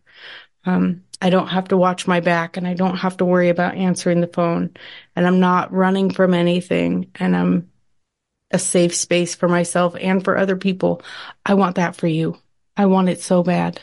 Um, 0.64 1.03
I 1.21 1.31
don't 1.31 1.49
have 1.49 1.68
to 1.68 1.77
watch 1.77 2.07
my 2.07 2.21
back 2.21 2.57
and 2.57 2.66
I 2.66 2.75
don't 2.75 2.97
have 2.99 3.16
to 3.16 3.25
worry 3.25 3.49
about 3.49 3.75
answering 3.75 4.21
the 4.21 4.29
phone 4.29 4.71
and 5.16 5.27
I'm 5.27 5.40
not 5.40 5.73
running 5.73 6.11
from 6.11 6.35
anything 6.35 7.11
and 7.16 7.37
I'm 7.37 7.71
a 8.53 8.59
safe 8.59 8.94
space 8.94 9.35
for 9.35 9.49
myself 9.49 9.97
and 10.01 10.25
for 10.25 10.37
other 10.37 10.57
people. 10.57 11.03
I 11.44 11.55
want 11.55 11.77
that 11.77 11.97
for 11.97 12.07
you. 12.07 12.38
I 12.77 12.87
want 12.87 13.09
it 13.09 13.21
so 13.21 13.42
bad. 13.42 13.83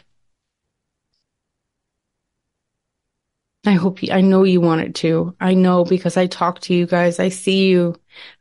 I 3.66 3.74
hope 3.74 4.04
you, 4.04 4.12
I 4.12 4.22
know 4.22 4.44
you 4.44 4.62
want 4.62 4.82
it 4.82 4.94
too. 4.94 5.36
I 5.40 5.54
know 5.56 5.86
because 5.86 6.18
I 6.18 6.28
talk 6.28 6.60
to 6.62 6.74
you 6.74 6.86
guys. 6.86 7.20
I 7.20 7.30
see 7.30 7.68
you. 7.70 7.96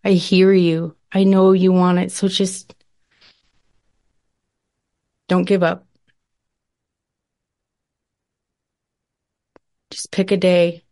I 0.05 0.13
hear 0.13 0.53
you. 0.53 0.97
I 1.13 1.25
know 1.25 1.53
you 1.53 1.73
want 1.73 1.99
it. 1.99 2.13
So 2.13 2.29
just 2.29 2.75
don't 5.29 5.45
give 5.45 5.63
up. 5.63 5.87
Just 9.91 10.11
pick 10.11 10.31
a 10.31 10.37
day. 10.37 10.83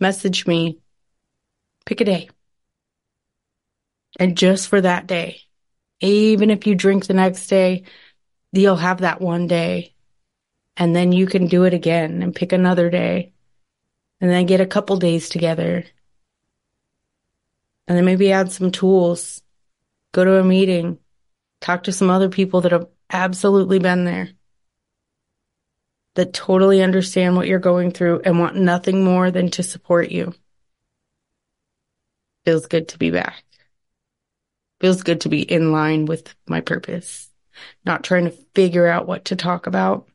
Message 0.00 0.46
me. 0.46 0.80
Pick 1.86 2.00
a 2.00 2.04
day. 2.04 2.28
And 4.20 4.36
just 4.36 4.68
for 4.68 4.80
that 4.80 5.06
day, 5.06 5.42
even 6.00 6.50
if 6.50 6.66
you 6.66 6.74
drink 6.74 7.06
the 7.06 7.14
next 7.14 7.46
day, 7.46 7.84
you'll 8.52 8.76
have 8.76 8.98
that 8.98 9.20
one 9.20 9.46
day. 9.46 9.94
And 10.78 10.96
then 10.96 11.12
you 11.12 11.26
can 11.26 11.48
do 11.48 11.64
it 11.64 11.74
again 11.74 12.22
and 12.22 12.34
pick 12.34 12.52
another 12.52 12.88
day. 12.88 13.32
And 14.20 14.30
then 14.30 14.46
get 14.46 14.60
a 14.60 14.66
couple 14.66 14.96
days 14.96 15.28
together 15.28 15.84
and 17.88 17.96
then 17.96 18.04
maybe 18.04 18.30
add 18.30 18.52
some 18.52 18.70
tools, 18.70 19.42
go 20.12 20.22
to 20.22 20.38
a 20.38 20.44
meeting, 20.44 20.98
talk 21.62 21.84
to 21.84 21.92
some 21.92 22.10
other 22.10 22.28
people 22.28 22.60
that 22.60 22.72
have 22.72 22.86
absolutely 23.10 23.78
been 23.78 24.04
there, 24.04 24.28
that 26.14 26.34
totally 26.34 26.82
understand 26.82 27.34
what 27.34 27.48
you're 27.48 27.58
going 27.58 27.90
through 27.90 28.20
and 28.24 28.38
want 28.38 28.56
nothing 28.56 29.02
more 29.02 29.30
than 29.30 29.50
to 29.52 29.62
support 29.62 30.10
you. 30.10 30.34
Feels 32.44 32.66
good 32.66 32.88
to 32.88 32.98
be 32.98 33.10
back. 33.10 33.42
Feels 34.80 35.02
good 35.02 35.22
to 35.22 35.30
be 35.30 35.40
in 35.40 35.72
line 35.72 36.04
with 36.04 36.34
my 36.46 36.60
purpose, 36.60 37.30
not 37.86 38.04
trying 38.04 38.24
to 38.24 38.36
figure 38.54 38.86
out 38.86 39.06
what 39.06 39.24
to 39.26 39.36
talk 39.36 39.66
about. 39.66 40.06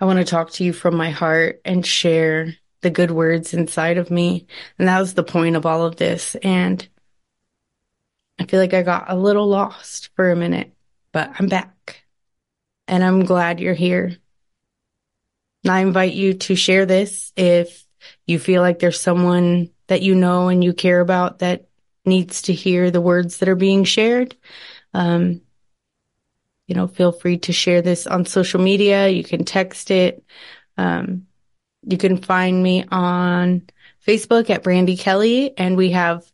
I 0.00 0.04
want 0.04 0.18
to 0.18 0.24
talk 0.24 0.50
to 0.52 0.64
you 0.64 0.72
from 0.72 0.96
my 0.96 1.10
heart 1.10 1.60
and 1.64 1.84
share 1.84 2.54
the 2.82 2.90
good 2.90 3.10
words 3.10 3.54
inside 3.54 3.98
of 3.98 4.10
me. 4.10 4.46
And 4.78 4.88
that 4.88 5.00
was 5.00 5.14
the 5.14 5.24
point 5.24 5.56
of 5.56 5.66
all 5.66 5.84
of 5.84 5.96
this. 5.96 6.36
And 6.36 6.86
I 8.38 8.44
feel 8.44 8.60
like 8.60 8.74
I 8.74 8.82
got 8.82 9.10
a 9.10 9.16
little 9.16 9.48
lost 9.48 10.10
for 10.14 10.30
a 10.30 10.36
minute, 10.36 10.72
but 11.12 11.32
I'm 11.38 11.48
back 11.48 12.04
and 12.86 13.02
I'm 13.02 13.24
glad 13.24 13.60
you're 13.60 13.74
here. 13.74 14.16
And 15.64 15.72
I 15.72 15.80
invite 15.80 16.14
you 16.14 16.34
to 16.34 16.54
share 16.54 16.86
this 16.86 17.32
if 17.36 17.84
you 18.26 18.38
feel 18.38 18.62
like 18.62 18.78
there's 18.78 19.00
someone 19.00 19.70
that 19.88 20.02
you 20.02 20.14
know 20.14 20.48
and 20.48 20.62
you 20.62 20.72
care 20.72 21.00
about 21.00 21.40
that 21.40 21.66
needs 22.04 22.42
to 22.42 22.52
hear 22.52 22.90
the 22.90 23.00
words 23.00 23.38
that 23.38 23.48
are 23.48 23.56
being 23.56 23.82
shared. 23.82 24.36
Um, 24.94 25.42
you 26.68 26.74
know, 26.74 26.86
feel 26.86 27.12
free 27.12 27.38
to 27.38 27.52
share 27.52 27.82
this 27.82 28.06
on 28.06 28.26
social 28.26 28.60
media. 28.60 29.08
You 29.08 29.24
can 29.24 29.44
text 29.44 29.90
it. 29.90 30.22
Um, 30.76 31.26
you 31.82 31.96
can 31.96 32.18
find 32.18 32.62
me 32.62 32.84
on 32.90 33.62
Facebook 34.06 34.50
at 34.50 34.62
Brandi 34.62 34.98
Kelly, 34.98 35.56
and 35.56 35.76
we 35.76 35.90
have 35.92 36.30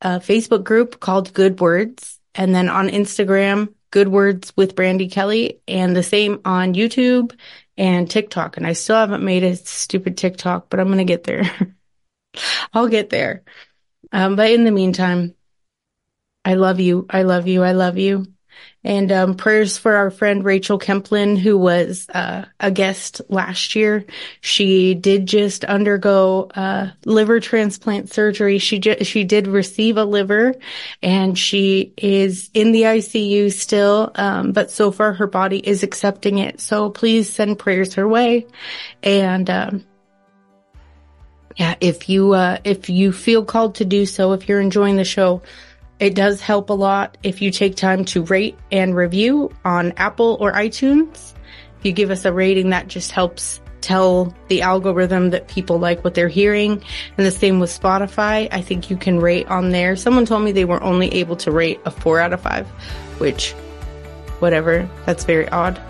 a 0.00 0.20
Facebook 0.20 0.62
group 0.62 1.00
called 1.00 1.34
Good 1.34 1.60
Words. 1.60 2.20
And 2.36 2.54
then 2.54 2.68
on 2.68 2.88
Instagram, 2.88 3.74
Good 3.90 4.08
Words 4.08 4.52
with 4.56 4.76
Brandi 4.76 5.10
Kelly, 5.10 5.60
and 5.66 5.94
the 5.94 6.02
same 6.02 6.40
on 6.44 6.74
YouTube 6.74 7.36
and 7.76 8.08
TikTok. 8.08 8.56
And 8.56 8.66
I 8.66 8.74
still 8.74 8.96
haven't 8.96 9.24
made 9.24 9.42
a 9.42 9.56
stupid 9.56 10.16
TikTok, 10.16 10.70
but 10.70 10.78
I'm 10.78 10.96
to 10.96 11.04
get 11.04 11.24
there. 11.24 11.50
I'll 12.72 12.88
get 12.88 13.10
there. 13.10 13.42
Um, 14.12 14.36
but 14.36 14.52
in 14.52 14.64
the 14.64 14.70
meantime, 14.70 15.34
I 16.44 16.54
love 16.54 16.78
you. 16.78 17.06
I 17.10 17.22
love 17.22 17.48
you. 17.48 17.64
I 17.64 17.72
love 17.72 17.98
you. 17.98 18.33
And 18.82 19.10
um, 19.10 19.34
prayers 19.34 19.78
for 19.78 19.94
our 19.94 20.10
friend 20.10 20.44
Rachel 20.44 20.78
Kemplin, 20.78 21.38
who 21.38 21.56
was 21.56 22.06
uh, 22.10 22.44
a 22.60 22.70
guest 22.70 23.22
last 23.30 23.74
year. 23.74 24.04
She 24.42 24.94
did 24.94 25.26
just 25.26 25.64
undergo 25.64 26.50
uh, 26.54 26.90
liver 27.06 27.40
transplant 27.40 28.12
surgery. 28.12 28.58
She 28.58 28.78
ju- 28.78 29.02
she 29.02 29.24
did 29.24 29.46
receive 29.46 29.96
a 29.96 30.04
liver, 30.04 30.54
and 31.02 31.38
she 31.38 31.94
is 31.96 32.50
in 32.52 32.72
the 32.72 32.82
ICU 32.82 33.50
still. 33.52 34.12
Um, 34.16 34.52
but 34.52 34.70
so 34.70 34.90
far, 34.92 35.14
her 35.14 35.26
body 35.26 35.66
is 35.66 35.82
accepting 35.82 36.38
it. 36.38 36.60
So 36.60 36.90
please 36.90 37.32
send 37.32 37.58
prayers 37.58 37.94
her 37.94 38.06
way. 38.06 38.46
And 39.02 39.48
um, 39.48 39.84
yeah, 41.56 41.76
if 41.80 42.08
you 42.08 42.32
uh, 42.32 42.58
if 42.64 42.90
you 42.90 43.12
feel 43.12 43.44
called 43.44 43.76
to 43.76 43.84
do 43.84 44.06
so, 44.06 44.32
if 44.32 44.48
you're 44.48 44.60
enjoying 44.60 44.96
the 44.96 45.04
show 45.04 45.42
it 46.00 46.14
does 46.14 46.40
help 46.40 46.70
a 46.70 46.74
lot 46.74 47.16
if 47.22 47.40
you 47.40 47.50
take 47.50 47.76
time 47.76 48.04
to 48.06 48.22
rate 48.24 48.58
and 48.72 48.96
review 48.96 49.50
on 49.64 49.92
Apple 49.96 50.36
or 50.40 50.52
iTunes. 50.52 51.32
If 51.78 51.86
you 51.86 51.92
give 51.92 52.10
us 52.10 52.24
a 52.24 52.32
rating, 52.32 52.70
that 52.70 52.88
just 52.88 53.12
helps 53.12 53.60
tell 53.80 54.34
the 54.48 54.62
algorithm 54.62 55.30
that 55.30 55.46
people 55.46 55.78
like 55.78 56.02
what 56.02 56.14
they're 56.14 56.28
hearing. 56.28 56.82
And 57.16 57.26
the 57.26 57.30
same 57.30 57.60
with 57.60 57.70
Spotify. 57.70 58.48
I 58.50 58.60
think 58.62 58.90
you 58.90 58.96
can 58.96 59.20
rate 59.20 59.46
on 59.48 59.70
there. 59.70 59.94
Someone 59.94 60.24
told 60.24 60.42
me 60.42 60.52
they 60.52 60.64
were 60.64 60.82
only 60.82 61.12
able 61.14 61.36
to 61.36 61.50
rate 61.50 61.80
a 61.84 61.90
four 61.90 62.18
out 62.18 62.32
of 62.32 62.40
five, 62.40 62.66
which, 63.18 63.52
whatever, 64.40 64.88
that's 65.06 65.24
very 65.24 65.48
odd. 65.50 65.80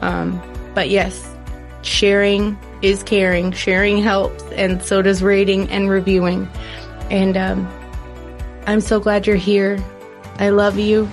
Um, 0.00 0.40
but 0.74 0.88
yes, 0.88 1.28
sharing 1.82 2.56
is 2.82 3.02
caring. 3.02 3.52
Sharing 3.52 3.98
helps, 3.98 4.42
and 4.52 4.82
so 4.82 5.02
does 5.02 5.22
rating 5.22 5.68
and 5.70 5.90
reviewing. 5.90 6.48
And 7.10 7.36
um, 7.36 7.83
I'm 8.66 8.80
so 8.80 9.00
glad 9.00 9.26
you're 9.26 9.36
here. 9.36 9.82
I 10.38 10.50
love 10.50 10.78
you. 10.78 11.08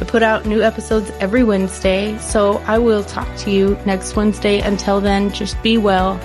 I 0.00 0.04
put 0.04 0.22
out 0.22 0.46
new 0.46 0.62
episodes 0.62 1.10
every 1.20 1.44
Wednesday, 1.44 2.16
so 2.18 2.58
I 2.66 2.78
will 2.78 3.04
talk 3.04 3.28
to 3.38 3.50
you 3.50 3.78
next 3.84 4.16
Wednesday. 4.16 4.60
Until 4.60 5.00
then, 5.00 5.30
just 5.30 5.62
be 5.62 5.76
well 5.76 6.18